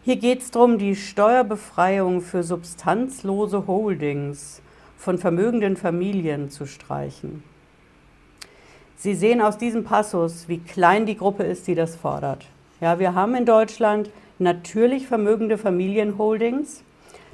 Hier 0.05 0.17
geht 0.17 0.41
es 0.41 0.51
darum, 0.51 0.79
die 0.79 0.97
Steuerbefreiung 0.97 2.21
für 2.21 2.43
substanzlose 2.43 3.69
Holdings 3.69 4.63
von 4.97 5.19
vermögenden 5.19 5.77
Familien 5.77 6.51
zu 6.51 6.67
streichen. 6.67 7.45
Sie 8.97 9.15
sehen 9.15 9.41
aus 9.41 9.59
diesem 9.59 9.85
Passus, 9.85 10.49
wie 10.49 10.59
klein 10.59 11.07
die 11.07 11.17
Gruppe 11.17 11.45
ist, 11.45 11.69
die 11.69 11.77
das 11.77 11.95
fordert. 11.95 12.47
Ja, 12.81 12.99
wir 12.99 13.15
haben 13.15 13.37
in 13.37 13.47
Deutschland 13.47 14.11
natürlich 14.41 15.07
vermögende 15.07 15.57
Familienholdings. 15.57 16.83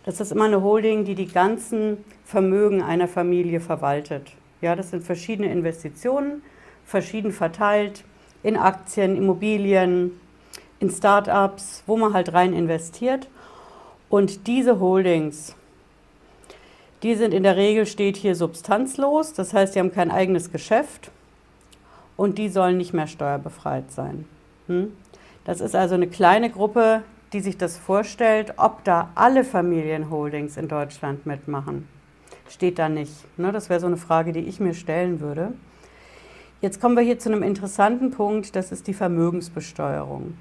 Das 0.04 0.20
ist 0.20 0.32
immer 0.32 0.44
eine 0.44 0.62
Holding, 0.62 1.04
die 1.04 1.14
die 1.14 1.28
ganzen 1.28 2.04
Vermögen 2.24 2.82
einer 2.82 3.08
Familie 3.08 3.60
verwaltet. 3.60 4.32
Ja, 4.60 4.76
das 4.76 4.90
sind 4.90 5.02
verschiedene 5.02 5.50
Investitionen, 5.50 6.42
verschieden 6.84 7.32
verteilt 7.32 8.04
in 8.42 8.56
Aktien, 8.56 9.16
Immobilien, 9.16 10.12
in 10.78 10.90
Startups, 10.90 11.82
wo 11.86 11.96
man 11.96 12.12
halt 12.12 12.32
rein 12.34 12.52
investiert. 12.52 13.28
Und 14.10 14.46
diese 14.46 14.78
Holdings, 14.80 15.56
die 17.02 17.14
sind 17.14 17.32
in 17.32 17.42
der 17.42 17.56
Regel, 17.56 17.86
steht 17.86 18.16
hier 18.16 18.34
substanzlos, 18.34 19.32
das 19.32 19.54
heißt, 19.54 19.72
sie 19.72 19.80
haben 19.80 19.92
kein 19.92 20.10
eigenes 20.10 20.52
Geschäft 20.52 21.10
und 22.16 22.38
die 22.38 22.48
sollen 22.50 22.76
nicht 22.76 22.92
mehr 22.92 23.06
steuerbefreit 23.06 23.90
sein. 23.90 24.26
Hm? 24.66 24.92
Das 25.44 25.60
ist 25.60 25.74
also 25.74 25.94
eine 25.94 26.08
kleine 26.08 26.50
Gruppe, 26.50 27.02
die 27.34 27.40
sich 27.40 27.58
das 27.58 27.76
vorstellt, 27.76 28.54
ob 28.58 28.84
da 28.84 29.10
alle 29.16 29.42
Familienholdings 29.42 30.56
in 30.56 30.68
Deutschland 30.68 31.26
mitmachen. 31.26 31.88
Steht 32.48 32.78
da 32.78 32.88
nicht. 32.88 33.12
Ne? 33.36 33.50
Das 33.50 33.68
wäre 33.68 33.80
so 33.80 33.88
eine 33.88 33.96
Frage, 33.96 34.32
die 34.32 34.40
ich 34.40 34.60
mir 34.60 34.72
stellen 34.72 35.20
würde. 35.20 35.52
Jetzt 36.60 36.80
kommen 36.80 36.96
wir 36.96 37.02
hier 37.02 37.18
zu 37.18 37.30
einem 37.30 37.42
interessanten 37.42 38.12
Punkt, 38.12 38.54
das 38.54 38.70
ist 38.70 38.86
die 38.86 38.94
Vermögensbesteuerung. 38.94 40.38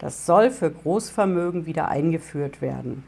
Das 0.00 0.26
soll 0.26 0.50
für 0.50 0.68
Großvermögen 0.68 1.64
wieder 1.64 1.88
eingeführt 1.88 2.60
werden. 2.60 3.04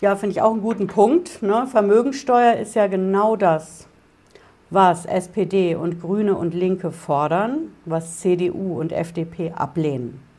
Ja, 0.00 0.16
finde 0.16 0.32
ich 0.32 0.40
auch 0.40 0.52
einen 0.52 0.62
guten 0.62 0.86
Punkt. 0.86 1.42
Ne? 1.42 1.66
Vermögensteuer 1.70 2.54
ist 2.56 2.74
ja 2.74 2.86
genau 2.86 3.36
das, 3.36 3.86
was 4.70 5.04
SPD 5.04 5.74
und 5.74 6.00
Grüne 6.00 6.34
und 6.34 6.54
Linke 6.54 6.92
fordern, 6.92 7.74
was 7.84 8.20
CDU 8.20 8.80
und 8.80 8.90
FDP 8.90 9.52
ablehnen. 9.52 10.31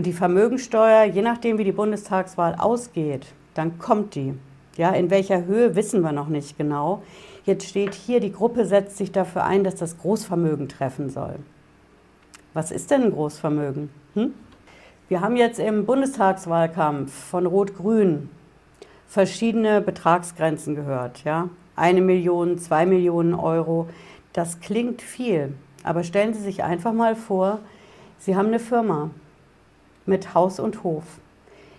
Und 0.00 0.06
die 0.06 0.14
Vermögensteuer, 0.14 1.04
je 1.04 1.20
nachdem 1.20 1.58
wie 1.58 1.64
die 1.64 1.72
Bundestagswahl 1.72 2.54
ausgeht, 2.54 3.26
dann 3.52 3.78
kommt 3.78 4.14
die. 4.14 4.32
Ja, 4.78 4.92
in 4.92 5.10
welcher 5.10 5.44
Höhe 5.44 5.76
wissen 5.76 6.00
wir 6.00 6.12
noch 6.12 6.28
nicht 6.28 6.56
genau. 6.56 7.02
Jetzt 7.44 7.68
steht 7.68 7.92
hier, 7.92 8.18
die 8.18 8.32
Gruppe 8.32 8.64
setzt 8.64 8.96
sich 8.96 9.12
dafür 9.12 9.44
ein, 9.44 9.62
dass 9.62 9.74
das 9.74 9.98
Großvermögen 9.98 10.70
treffen 10.70 11.10
soll. 11.10 11.34
Was 12.54 12.70
ist 12.70 12.90
denn 12.90 13.02
ein 13.02 13.12
Großvermögen? 13.12 13.90
Hm? 14.14 14.32
Wir 15.10 15.20
haben 15.20 15.36
jetzt 15.36 15.58
im 15.58 15.84
Bundestagswahlkampf 15.84 17.12
von 17.12 17.44
Rot-Grün 17.44 18.30
verschiedene 19.06 19.82
Betragsgrenzen 19.82 20.76
gehört. 20.76 21.24
Ja? 21.24 21.50
Eine 21.76 22.00
Million, 22.00 22.56
zwei 22.56 22.86
Millionen 22.86 23.34
Euro. 23.34 23.86
Das 24.32 24.60
klingt 24.60 25.02
viel. 25.02 25.52
Aber 25.84 26.04
stellen 26.04 26.32
Sie 26.32 26.40
sich 26.40 26.64
einfach 26.64 26.94
mal 26.94 27.14
vor, 27.14 27.58
Sie 28.18 28.34
haben 28.34 28.46
eine 28.46 28.60
Firma 28.60 29.10
mit 30.10 30.34
Haus 30.34 30.60
und 30.60 30.82
Hof. 30.82 31.04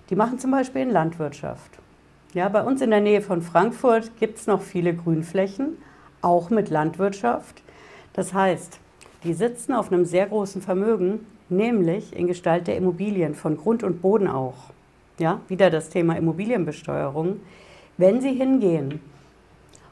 Die 0.09 0.15
machen 0.15 0.39
zum 0.39 0.49
Beispiel 0.51 0.81
in 0.81 0.89
Landwirtschaft. 0.89 1.77
Ja, 2.33 2.47
bei 2.47 2.63
uns 2.63 2.81
in 2.81 2.89
der 2.89 3.01
Nähe 3.01 3.21
von 3.21 3.41
Frankfurt 3.41 4.17
gibt 4.17 4.39
es 4.39 4.47
noch 4.47 4.61
viele 4.61 4.95
Grünflächen, 4.95 5.77
auch 6.21 6.49
mit 6.49 6.69
Landwirtschaft. 6.69 7.61
Das 8.13 8.33
heißt, 8.33 8.79
die 9.25 9.33
sitzen 9.33 9.73
auf 9.73 9.91
einem 9.91 10.05
sehr 10.05 10.27
großen 10.27 10.61
Vermögen, 10.61 11.27
nämlich 11.49 12.15
in 12.15 12.27
Gestalt 12.27 12.67
der 12.67 12.77
Immobilien, 12.77 13.35
von 13.35 13.57
Grund 13.57 13.83
und 13.83 14.01
Boden 14.01 14.29
auch. 14.29 14.71
Ja, 15.19 15.41
wieder 15.49 15.69
das 15.69 15.89
Thema 15.89 16.15
Immobilienbesteuerung. 16.15 17.41
Wenn 17.97 18.21
Sie 18.21 18.33
hingehen 18.33 19.01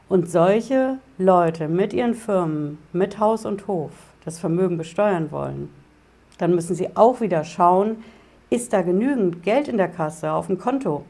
und 0.08 0.29
solche 0.29 0.98
Leute 1.17 1.67
mit 1.67 1.93
ihren 1.93 2.15
Firmen, 2.15 2.77
mit 2.93 3.19
Haus 3.19 3.46
und 3.46 3.67
Hof 3.67 3.91
das 4.24 4.39
Vermögen 4.39 4.77
besteuern 4.77 5.29
wollen, 5.31 5.69
dann 6.38 6.55
müssen 6.55 6.74
Sie 6.74 6.96
auch 6.96 7.19
wieder 7.19 7.43
schauen, 7.43 7.98
ist 8.49 8.73
da 8.73 8.81
genügend 8.81 9.43
Geld 9.43 9.67
in 9.67 9.77
der 9.77 9.89
Kasse 9.89 10.31
auf 10.31 10.47
dem 10.47 10.57
Konto, 10.57 11.05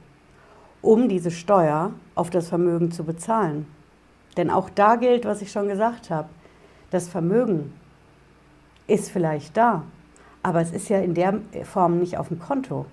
um 0.82 1.08
diese 1.08 1.32
Steuer 1.32 1.92
auf 2.16 2.30
das 2.30 2.50
Vermögen 2.50 2.92
zu 2.92 3.04
bezahlen. 3.04 3.66
Denn 4.38 4.50
auch 4.50 4.70
da 4.70 4.96
gilt, 4.96 5.26
was 5.26 5.42
ich 5.42 5.52
schon 5.52 5.68
gesagt 5.68 6.10
habe, 6.10 6.30
das 6.92 7.08
Vermögen 7.08 7.74
ist 8.88 9.12
vielleicht 9.12 9.56
da, 9.56 9.84
aber 10.44 10.62
es 10.62 10.72
ist 10.72 10.90
ja 10.90 11.00
in 11.00 11.14
der 11.14 11.40
Form 11.64 12.00
nicht 12.00 12.18
auf 12.18 12.30
dem 12.30 12.40
Konto. 12.40 12.86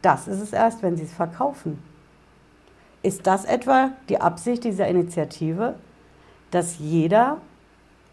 Das 0.00 0.28
ist 0.28 0.40
es 0.40 0.52
erst, 0.52 0.82
wenn 0.82 0.96
Sie 0.96 1.04
es 1.04 1.12
verkaufen. 1.12 1.82
Ist 3.02 3.26
das 3.26 3.44
etwa 3.44 3.90
die 4.08 4.20
Absicht 4.20 4.64
dieser 4.64 4.86
Initiative, 4.86 5.74
dass 6.50 6.78
jeder, 6.78 7.38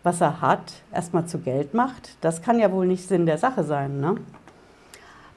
was 0.03 0.21
er 0.21 0.41
hat, 0.41 0.74
erstmal 0.91 1.25
zu 1.25 1.39
Geld 1.39 1.74
macht? 1.74 2.17
Das 2.21 2.41
kann 2.41 2.59
ja 2.59 2.71
wohl 2.71 2.88
nicht 2.88 3.07
Sinn 3.07 3.25
der 3.25 3.38
Sache 3.38 3.63
sein. 3.63 4.00
Ne? 4.00 4.15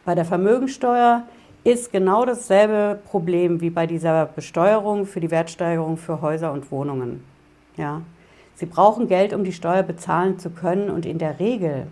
Bei 0.04 0.16
der 0.16 0.24
Vermögensteuer 0.24 1.22
ist 1.62 1.92
genau 1.92 2.24
dasselbe 2.24 2.98
Problem 3.06 3.60
wie 3.60 3.70
bei 3.70 3.86
dieser 3.86 4.26
Besteuerung 4.26 5.06
für 5.06 5.20
die 5.20 5.30
Wertsteigerung 5.30 5.96
für 5.96 6.20
Häuser 6.20 6.52
und 6.52 6.72
Wohnungen. 6.72 7.22
Ja. 7.76 8.02
Sie 8.56 8.66
brauchen 8.66 9.06
Geld, 9.06 9.32
um 9.32 9.44
die 9.44 9.52
Steuer 9.52 9.84
bezahlen 9.84 10.40
zu 10.40 10.50
können 10.50 10.90
und 10.90 11.06
in 11.06 11.18
der 11.18 11.38
Regel 11.38 11.86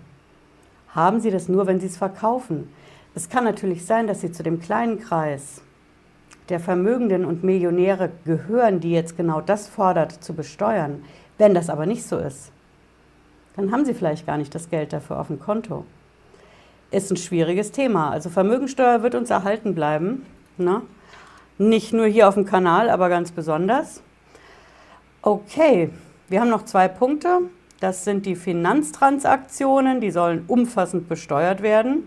haben 0.89 1.21
Sie 1.21 1.31
das 1.31 1.49
nur, 1.49 1.69
wenn 1.69 1.79
Sie 1.79 1.87
es 1.87 1.97
verkaufen. 1.97 2.69
Es 3.15 3.29
kann 3.29 3.45
natürlich 3.45 3.87
sein, 3.87 4.09
dass 4.09 4.21
Sie 4.21 4.33
zu 4.33 4.43
dem 4.43 4.61
kleinen 4.61 4.99
Kreis 4.99 5.63
der 6.49 6.59
Vermögenden 6.59 7.25
und 7.25 7.45
Millionäre 7.45 8.11
gehören, 8.25 8.81
die 8.81 8.91
jetzt 8.91 9.17
genau 9.17 9.41
das 9.41 9.69
fordert, 9.69 10.13
zu 10.13 10.35
besteuern. 10.35 11.05
Wenn 11.39 11.55
das 11.55 11.71
aber 11.71 11.87
nicht 11.87 12.05
so 12.05 12.19
ist, 12.19 12.51
dann 13.55 13.71
haben 13.71 13.85
Sie 13.85 13.95
vielleicht 13.95 14.27
gar 14.27 14.37
nicht 14.37 14.53
das 14.53 14.69
Geld 14.69 14.93
dafür 14.93 15.21
auf 15.21 15.29
dem 15.29 15.39
Konto 15.39 15.85
ist 16.91 17.11
ein 17.11 17.17
schwieriges 17.17 17.73
Thema. 17.73 18.11
Also 18.11 18.31
Vermögensteuer 18.31 19.03
wird 19.03 19.15
uns 19.15 19.31
erhalten 19.31 19.75
bleiben. 19.75 20.27
Ne? 20.57 20.83
Nicht 21.59 21.93
nur 21.93 22.07
hier 22.07 22.29
auf 22.29 22.35
dem 22.35 22.47
Kanal, 22.47 22.91
aber 22.91 23.09
ganz 23.09 23.33
besonders. 23.33 24.03
Okay, 25.23 25.91
wir 26.29 26.41
haben 26.41 26.51
noch 26.51 26.65
zwei 26.65 26.89
Punkte. 26.89 27.41
Das 27.81 28.05
sind 28.05 28.27
die 28.27 28.37
Finanztransaktionen, 28.37 30.01
die 30.01 30.11
sollen 30.11 30.45
umfassend 30.47 31.09
besteuert 31.09 31.63
werden, 31.63 32.05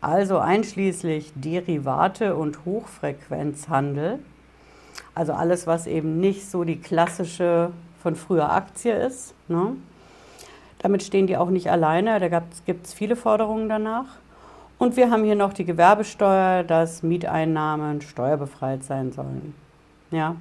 also 0.00 0.38
einschließlich 0.38 1.32
Derivate 1.34 2.36
und 2.36 2.64
Hochfrequenzhandel. 2.64 4.20
Also 5.14 5.32
alles, 5.32 5.66
was 5.66 5.86
eben 5.88 6.20
nicht 6.20 6.48
so 6.48 6.62
die 6.62 6.80
klassische 6.80 7.72
von 8.02 8.14
früher 8.14 8.52
Aktie 8.52 8.94
ist. 8.94 9.34
Ne? 9.48 9.76
Damit 10.82 11.02
stehen 11.02 11.26
die 11.26 11.36
auch 11.36 11.50
nicht 11.50 11.70
alleine, 11.70 12.18
da 12.20 12.42
gibt 12.64 12.86
es 12.86 12.94
viele 12.94 13.14
Forderungen 13.14 13.68
danach. 13.68 14.06
Und 14.78 14.96
wir 14.96 15.10
haben 15.10 15.24
hier 15.24 15.34
noch 15.34 15.52
die 15.52 15.66
Gewerbesteuer, 15.66 16.62
dass 16.62 17.02
Mieteinnahmen 17.02 18.00
steuerbefreit 18.00 18.82
sein 18.82 19.12
sollen. 19.12 19.54
Ja, 20.10 20.36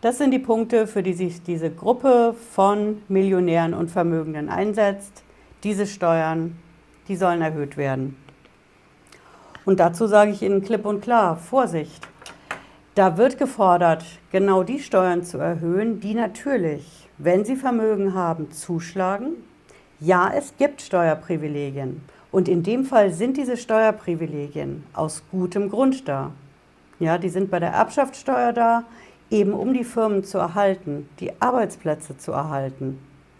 das 0.00 0.18
sind 0.18 0.30
die 0.30 0.38
Punkte, 0.38 0.86
für 0.86 1.02
die 1.02 1.12
sich 1.12 1.42
diese 1.42 1.70
Gruppe 1.70 2.36
von 2.52 3.02
Millionären 3.08 3.74
und 3.74 3.90
Vermögenden 3.90 4.48
einsetzt. 4.48 5.24
Diese 5.64 5.88
Steuern, 5.88 6.56
die 7.08 7.16
sollen 7.16 7.42
erhöht 7.42 7.76
werden. 7.76 8.16
Und 9.64 9.80
dazu 9.80 10.06
sage 10.06 10.30
ich 10.30 10.42
Ihnen 10.42 10.62
klipp 10.62 10.86
und 10.86 11.00
klar, 11.00 11.36
Vorsicht. 11.36 12.06
Da 12.94 13.16
wird 13.16 13.38
gefordert, 13.38 14.04
genau 14.30 14.62
die 14.62 14.78
Steuern 14.78 15.24
zu 15.24 15.38
erhöhen, 15.38 15.98
die 15.98 16.14
natürlich, 16.14 17.08
wenn 17.18 17.44
Sie 17.44 17.56
Vermögen 17.56 18.14
haben, 18.14 18.52
zuschlagen 18.52 19.32
ja, 20.04 20.30
es 20.34 20.54
gibt 20.58 20.82
Steuerprivilegien. 20.82 22.02
Und 22.30 22.48
in 22.48 22.62
dem 22.62 22.84
Fall 22.84 23.12
sind 23.12 23.36
diese 23.36 23.56
Steuerprivilegien 23.56 24.84
aus 24.92 25.22
gutem 25.30 25.70
Grund 25.70 26.08
da. 26.08 26.32
Ja, 27.00 27.16
die 27.16 27.28
sind 27.28 27.50
bei 27.50 27.58
der 27.58 27.70
Erbschaftssteuer 27.70 28.52
da, 28.52 28.84
eben 29.30 29.52
um 29.52 29.72
die 29.72 29.84
Firmen 29.84 30.22
zu 30.22 30.38
erhalten, 30.38 31.08
die 31.20 31.30
Arbeitsplätze 31.40 32.18
zu 32.18 32.32
erhalten. 32.32 32.98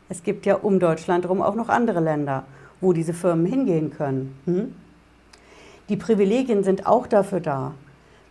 Es 0.09 0.23
gibt 0.23 0.47
ja 0.47 0.57
um 0.57 0.79
Deutschland 0.79 1.25
herum 1.25 1.43
auch 1.43 1.55
noch 1.55 1.69
andere 1.69 2.01
Länder, 2.01 2.45
wo 2.81 2.93
diese 2.93 3.13
Firmen 3.13 3.47
hingehen 3.47 3.91
können. 3.91 4.39
Hm? 4.47 4.75
Die 5.89 5.97
Privilegien 5.97 6.65
sind 6.65 6.87
auch 6.87 7.07
dafür 7.07 7.41
da. 7.41 7.75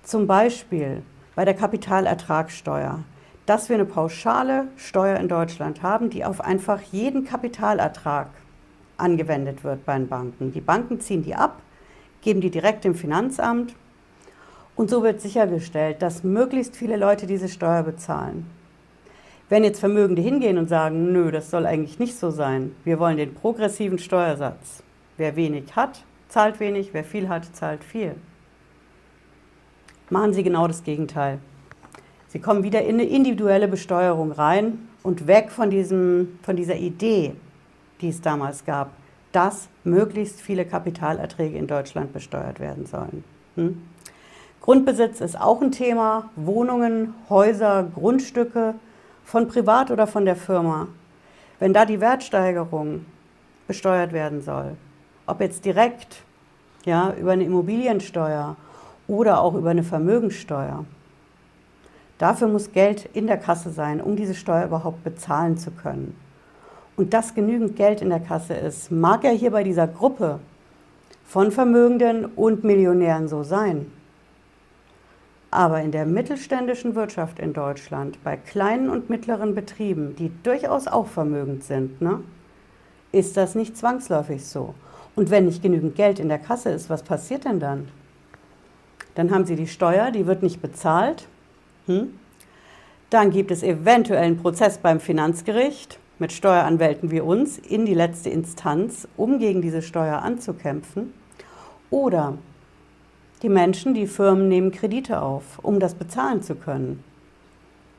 Zum 0.01 0.25
Beispiel 0.27 1.03
bei 1.35 1.45
der 1.45 1.53
Kapitalertragssteuer 1.53 2.99
dass 3.45 3.69
wir 3.69 3.75
eine 3.75 3.85
pauschale 3.85 4.67
Steuer 4.77 5.17
in 5.17 5.27
Deutschland 5.27 5.83
haben, 5.83 6.09
die 6.09 6.23
auf 6.23 6.41
einfach 6.41 6.81
jeden 6.91 7.25
Kapitalertrag 7.25 8.27
angewendet 8.97 9.63
wird 9.63 9.85
bei 9.85 9.97
den 9.97 10.07
Banken. 10.07 10.53
Die 10.53 10.61
Banken 10.61 10.99
ziehen 10.99 11.23
die 11.23 11.35
ab, 11.35 11.61
geben 12.21 12.41
die 12.41 12.51
direkt 12.51 12.85
dem 12.85 12.95
Finanzamt 12.95 13.75
und 14.75 14.89
so 14.89 15.03
wird 15.03 15.21
sichergestellt, 15.21 16.01
dass 16.01 16.23
möglichst 16.23 16.75
viele 16.75 16.97
Leute 16.97 17.27
diese 17.27 17.49
Steuer 17.49 17.83
bezahlen. 17.83 18.49
Wenn 19.49 19.63
jetzt 19.63 19.79
Vermögende 19.79 20.21
hingehen 20.21 20.57
und 20.57 20.69
sagen, 20.69 21.11
nö, 21.11 21.31
das 21.31 21.51
soll 21.51 21.65
eigentlich 21.65 21.99
nicht 21.99 22.17
so 22.17 22.31
sein, 22.31 22.75
wir 22.85 22.97
wollen 22.97 23.17
den 23.17 23.35
progressiven 23.35 23.99
Steuersatz. 23.99 24.81
Wer 25.17 25.35
wenig 25.35 25.75
hat, 25.75 26.03
zahlt 26.29 26.59
wenig, 26.59 26.93
wer 26.93 27.03
viel 27.03 27.29
hat, 27.29 27.55
zahlt 27.55 27.83
viel. 27.83 28.15
Machen 30.09 30.33
Sie 30.33 30.43
genau 30.43 30.67
das 30.67 30.83
Gegenteil. 30.83 31.39
Sie 32.33 32.39
kommen 32.39 32.63
wieder 32.63 32.81
in 32.81 32.95
eine 32.95 33.03
individuelle 33.03 33.67
Besteuerung 33.67 34.31
rein 34.31 34.87
und 35.03 35.27
weg 35.27 35.51
von, 35.51 35.69
diesem, 35.69 36.39
von 36.41 36.55
dieser 36.55 36.75
Idee, 36.75 37.35
die 38.01 38.09
es 38.09 38.21
damals 38.21 38.65
gab, 38.65 38.89
dass 39.31 39.69
möglichst 39.83 40.41
viele 40.41 40.65
Kapitalerträge 40.65 41.55
in 41.55 41.67
Deutschland 41.67 42.11
besteuert 42.11 42.59
werden 42.59 42.87
sollen. 42.87 43.23
Hm? 43.53 43.83
Grundbesitz 44.61 45.21
ist 45.21 45.39
auch 45.39 45.61
ein 45.61 45.71
Thema. 45.71 46.31
Wohnungen, 46.35 47.13
Häuser, 47.29 47.87
Grundstücke 47.93 48.73
von 49.23 49.47
privat 49.47 49.91
oder 49.91 50.07
von 50.07 50.25
der 50.25 50.35
Firma. 50.35 50.87
Wenn 51.59 51.71
da 51.71 51.85
die 51.85 52.01
Wertsteigerung 52.01 53.05
besteuert 53.67 54.11
werden 54.11 54.41
soll, 54.41 54.75
ob 55.27 55.39
jetzt 55.39 55.65
direkt 55.65 56.23
ja, 56.83 57.13
über 57.13 57.33
eine 57.33 57.43
Immobiliensteuer 57.43 58.55
oder 59.07 59.39
auch 59.39 59.53
über 59.53 59.69
eine 59.69 59.83
Vermögenssteuer, 59.83 60.83
Dafür 62.23 62.47
muss 62.47 62.71
Geld 62.71 63.09
in 63.11 63.27
der 63.27 63.35
Kasse 63.35 63.69
sein, 63.69 63.99
um 63.99 64.15
diese 64.15 64.33
Steuer 64.33 64.63
überhaupt 64.63 65.03
bezahlen 65.03 65.57
zu 65.57 65.71
können. 65.71 66.15
Und 66.95 67.13
dass 67.13 67.35
genügend 67.35 67.75
Geld 67.75 68.01
in 68.01 68.07
der 68.07 68.21
Kasse 68.21 68.53
ist, 68.53 68.91
mag 68.93 69.25
ja 69.25 69.31
hier 69.31 69.51
bei 69.51 69.65
dieser 69.65 69.87
Gruppe 69.87 70.39
von 71.25 71.51
Vermögenden 71.51 72.23
und 72.23 72.63
Millionären 72.63 73.27
so 73.27 73.43
sein. 73.43 73.91
Aber 75.51 75.81
in 75.81 75.91
der 75.91 76.05
mittelständischen 76.05 76.95
Wirtschaft 76.95 77.39
in 77.39 77.51
Deutschland, 77.51 78.23
bei 78.23 78.37
kleinen 78.37 78.89
und 78.89 79.09
mittleren 79.09 79.53
Betrieben, 79.53 80.15
die 80.15 80.31
durchaus 80.43 80.87
auch 80.87 81.07
vermögend 81.07 81.65
sind, 81.65 82.01
ne, 82.01 82.21
ist 83.11 83.35
das 83.35 83.53
nicht 83.53 83.75
zwangsläufig 83.75 84.45
so. 84.45 84.75
Und 85.17 85.29
wenn 85.29 85.47
nicht 85.47 85.61
genügend 85.61 85.95
Geld 85.97 86.21
in 86.21 86.29
der 86.29 86.39
Kasse 86.39 86.69
ist, 86.69 86.89
was 86.89 87.03
passiert 87.03 87.43
denn 87.43 87.59
dann? 87.59 87.89
Dann 89.13 89.29
haben 89.29 89.43
Sie 89.43 89.57
die 89.57 89.67
Steuer, 89.67 90.09
die 90.09 90.25
wird 90.25 90.41
nicht 90.41 90.61
bezahlt 90.61 91.27
hm? 91.85 92.19
Dann 93.09 93.29
gibt 93.29 93.51
es 93.51 93.61
eventuell 93.61 94.23
einen 94.23 94.37
Prozess 94.37 94.77
beim 94.79 94.99
Finanzgericht 94.99 95.99
mit 96.19 96.31
Steueranwälten 96.31 97.11
wie 97.11 97.21
uns 97.21 97.57
in 97.57 97.85
die 97.85 97.93
letzte 97.93 98.29
Instanz, 98.29 99.07
um 99.17 99.39
gegen 99.39 99.61
diese 99.61 99.81
Steuer 99.81 100.21
anzukämpfen. 100.21 101.13
Oder 101.89 102.37
die 103.43 103.49
Menschen, 103.49 103.93
die 103.93 104.07
Firmen 104.07 104.47
nehmen 104.47 104.71
Kredite 104.71 105.21
auf, 105.21 105.59
um 105.61 105.79
das 105.79 105.95
bezahlen 105.95 106.41
zu 106.41 106.55
können. 106.55 107.03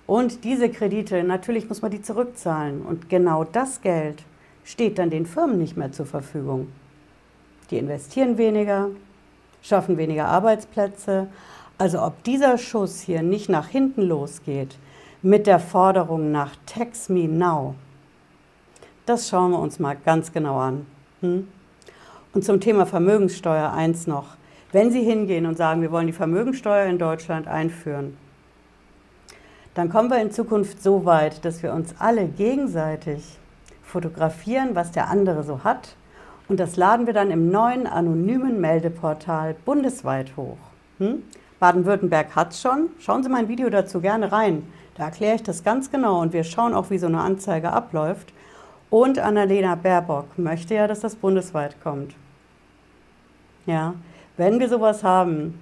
Und 0.06 0.44
diese 0.44 0.68
Kredite, 0.68 1.22
natürlich 1.22 1.68
muss 1.68 1.82
man 1.82 1.90
die 1.90 2.02
zurückzahlen. 2.02 2.82
Und 2.82 3.08
genau 3.08 3.44
das 3.44 3.80
Geld 3.82 4.22
steht 4.64 4.98
dann 4.98 5.10
den 5.10 5.26
Firmen 5.26 5.58
nicht 5.58 5.76
mehr 5.76 5.92
zur 5.92 6.06
Verfügung. 6.06 6.68
Die 7.70 7.78
investieren 7.78 8.36
weniger, 8.36 8.90
schaffen 9.62 9.96
weniger 9.96 10.26
Arbeitsplätze. 10.26 11.28
Also 11.76 12.02
ob 12.02 12.22
dieser 12.22 12.56
Schuss 12.56 13.00
hier 13.00 13.22
nicht 13.22 13.48
nach 13.48 13.68
hinten 13.68 14.02
losgeht 14.02 14.78
mit 15.22 15.46
der 15.46 15.58
Forderung 15.58 16.30
nach 16.30 16.52
Tax 16.66 17.08
Me 17.08 17.26
Now, 17.26 17.74
das 19.06 19.28
schauen 19.28 19.50
wir 19.50 19.58
uns 19.58 19.78
mal 19.78 19.96
ganz 20.04 20.32
genau 20.32 20.58
an. 20.58 20.86
Hm? 21.20 21.48
Und 22.32 22.44
zum 22.44 22.60
Thema 22.60 22.86
Vermögenssteuer 22.86 23.72
eins 23.72 24.06
noch. 24.06 24.36
Wenn 24.72 24.90
Sie 24.90 25.02
hingehen 25.02 25.46
und 25.46 25.56
sagen, 25.56 25.82
wir 25.82 25.92
wollen 25.92 26.06
die 26.06 26.12
Vermögenssteuer 26.12 26.86
in 26.86 26.98
Deutschland 26.98 27.46
einführen, 27.46 28.16
dann 29.74 29.88
kommen 29.88 30.10
wir 30.10 30.20
in 30.20 30.30
Zukunft 30.30 30.82
so 30.82 31.04
weit, 31.04 31.44
dass 31.44 31.62
wir 31.62 31.72
uns 31.72 31.94
alle 31.98 32.26
gegenseitig 32.26 33.38
fotografieren, 33.82 34.74
was 34.74 34.92
der 34.92 35.08
andere 35.08 35.42
so 35.42 35.64
hat. 35.64 35.96
Und 36.48 36.60
das 36.60 36.76
laden 36.76 37.06
wir 37.06 37.14
dann 37.14 37.30
im 37.30 37.50
neuen 37.50 37.86
anonymen 37.86 38.60
Meldeportal 38.60 39.54
bundesweit 39.64 40.36
hoch. 40.36 40.58
Hm? 40.98 41.22
Baden-Württemberg 41.64 42.36
hat 42.36 42.52
es 42.52 42.60
schon. 42.60 42.90
Schauen 42.98 43.22
Sie 43.22 43.30
mein 43.30 43.48
Video 43.48 43.70
dazu 43.70 44.02
gerne 44.02 44.30
rein. 44.30 44.64
Da 44.98 45.04
erkläre 45.04 45.36
ich 45.36 45.42
das 45.42 45.64
ganz 45.64 45.90
genau 45.90 46.20
und 46.20 46.34
wir 46.34 46.44
schauen 46.44 46.74
auch, 46.74 46.90
wie 46.90 46.98
so 46.98 47.06
eine 47.06 47.22
Anzeige 47.22 47.72
abläuft. 47.72 48.34
Und 48.90 49.18
Annalena 49.18 49.74
Baerbock 49.74 50.38
möchte 50.38 50.74
ja, 50.74 50.86
dass 50.86 51.00
das 51.00 51.16
bundesweit 51.16 51.82
kommt. 51.82 52.16
Ja, 53.64 53.94
wenn 54.36 54.60
wir 54.60 54.68
sowas 54.68 55.02
haben, 55.02 55.58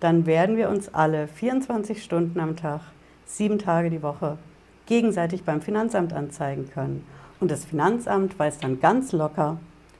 dann 0.00 0.26
werden 0.26 0.56
wir 0.56 0.70
uns 0.70 0.92
alle 0.92 1.28
24 1.28 2.02
Stunden 2.02 2.40
am 2.40 2.56
Tag 2.56 2.80
sieben 3.24 3.60
Tage 3.60 3.90
die 3.90 4.02
Woche 4.02 4.38
gegenseitig 4.86 5.44
beim 5.44 5.60
Finanzamt 5.60 6.12
anzeigen 6.12 6.68
können. 6.68 7.06
Und 7.38 7.52
das 7.52 7.64
Finanzamt 7.64 8.36
weiß 8.36 8.58
dann 8.58 8.80
ganz 8.80 9.12
locker, 9.12 9.58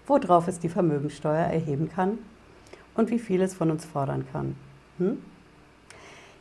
worauf 0.08 0.48
es 0.48 0.58
die 0.58 0.68
Vermögensteuer 0.68 1.46
erheben 1.46 1.88
kann 1.94 2.18
und 2.96 3.12
wie 3.12 3.20
viel 3.20 3.40
es 3.40 3.54
von 3.54 3.70
uns 3.70 3.84
fordern 3.84 4.26
kann. 4.32 4.56
Hm? 4.98 5.18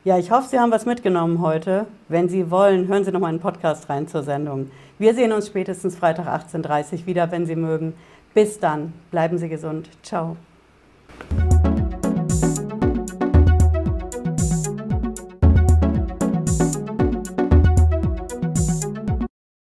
Ja, 0.04 0.18
ich 0.18 0.32
hoffe, 0.32 0.48
Sie 0.50 0.60
haben 0.60 0.72
was 0.72 0.86
mitgenommen 0.86 1.42
heute. 1.42 1.86
Wenn 2.08 2.30
Sie 2.30 2.50
wollen, 2.50 2.88
hören 2.88 3.04
Sie 3.04 3.12
noch 3.12 3.20
mal 3.20 3.28
einen 3.28 3.40
Podcast 3.40 3.90
rein 3.90 4.08
zur 4.08 4.24
Sendung. 4.24 4.72
Wir 5.00 5.14
sehen 5.14 5.32
uns 5.32 5.48
spätestens 5.48 5.96
Freitag 5.96 6.28
18.30 6.28 6.94
Uhr 7.02 7.06
wieder, 7.08 7.32
wenn 7.32 7.46
Sie 7.46 7.56
mögen. 7.56 7.94
Bis 8.34 8.60
dann, 8.60 8.94
bleiben 9.12 9.38
Sie 9.38 9.50
gesund. 9.50 9.90
Ciao. 10.04 10.38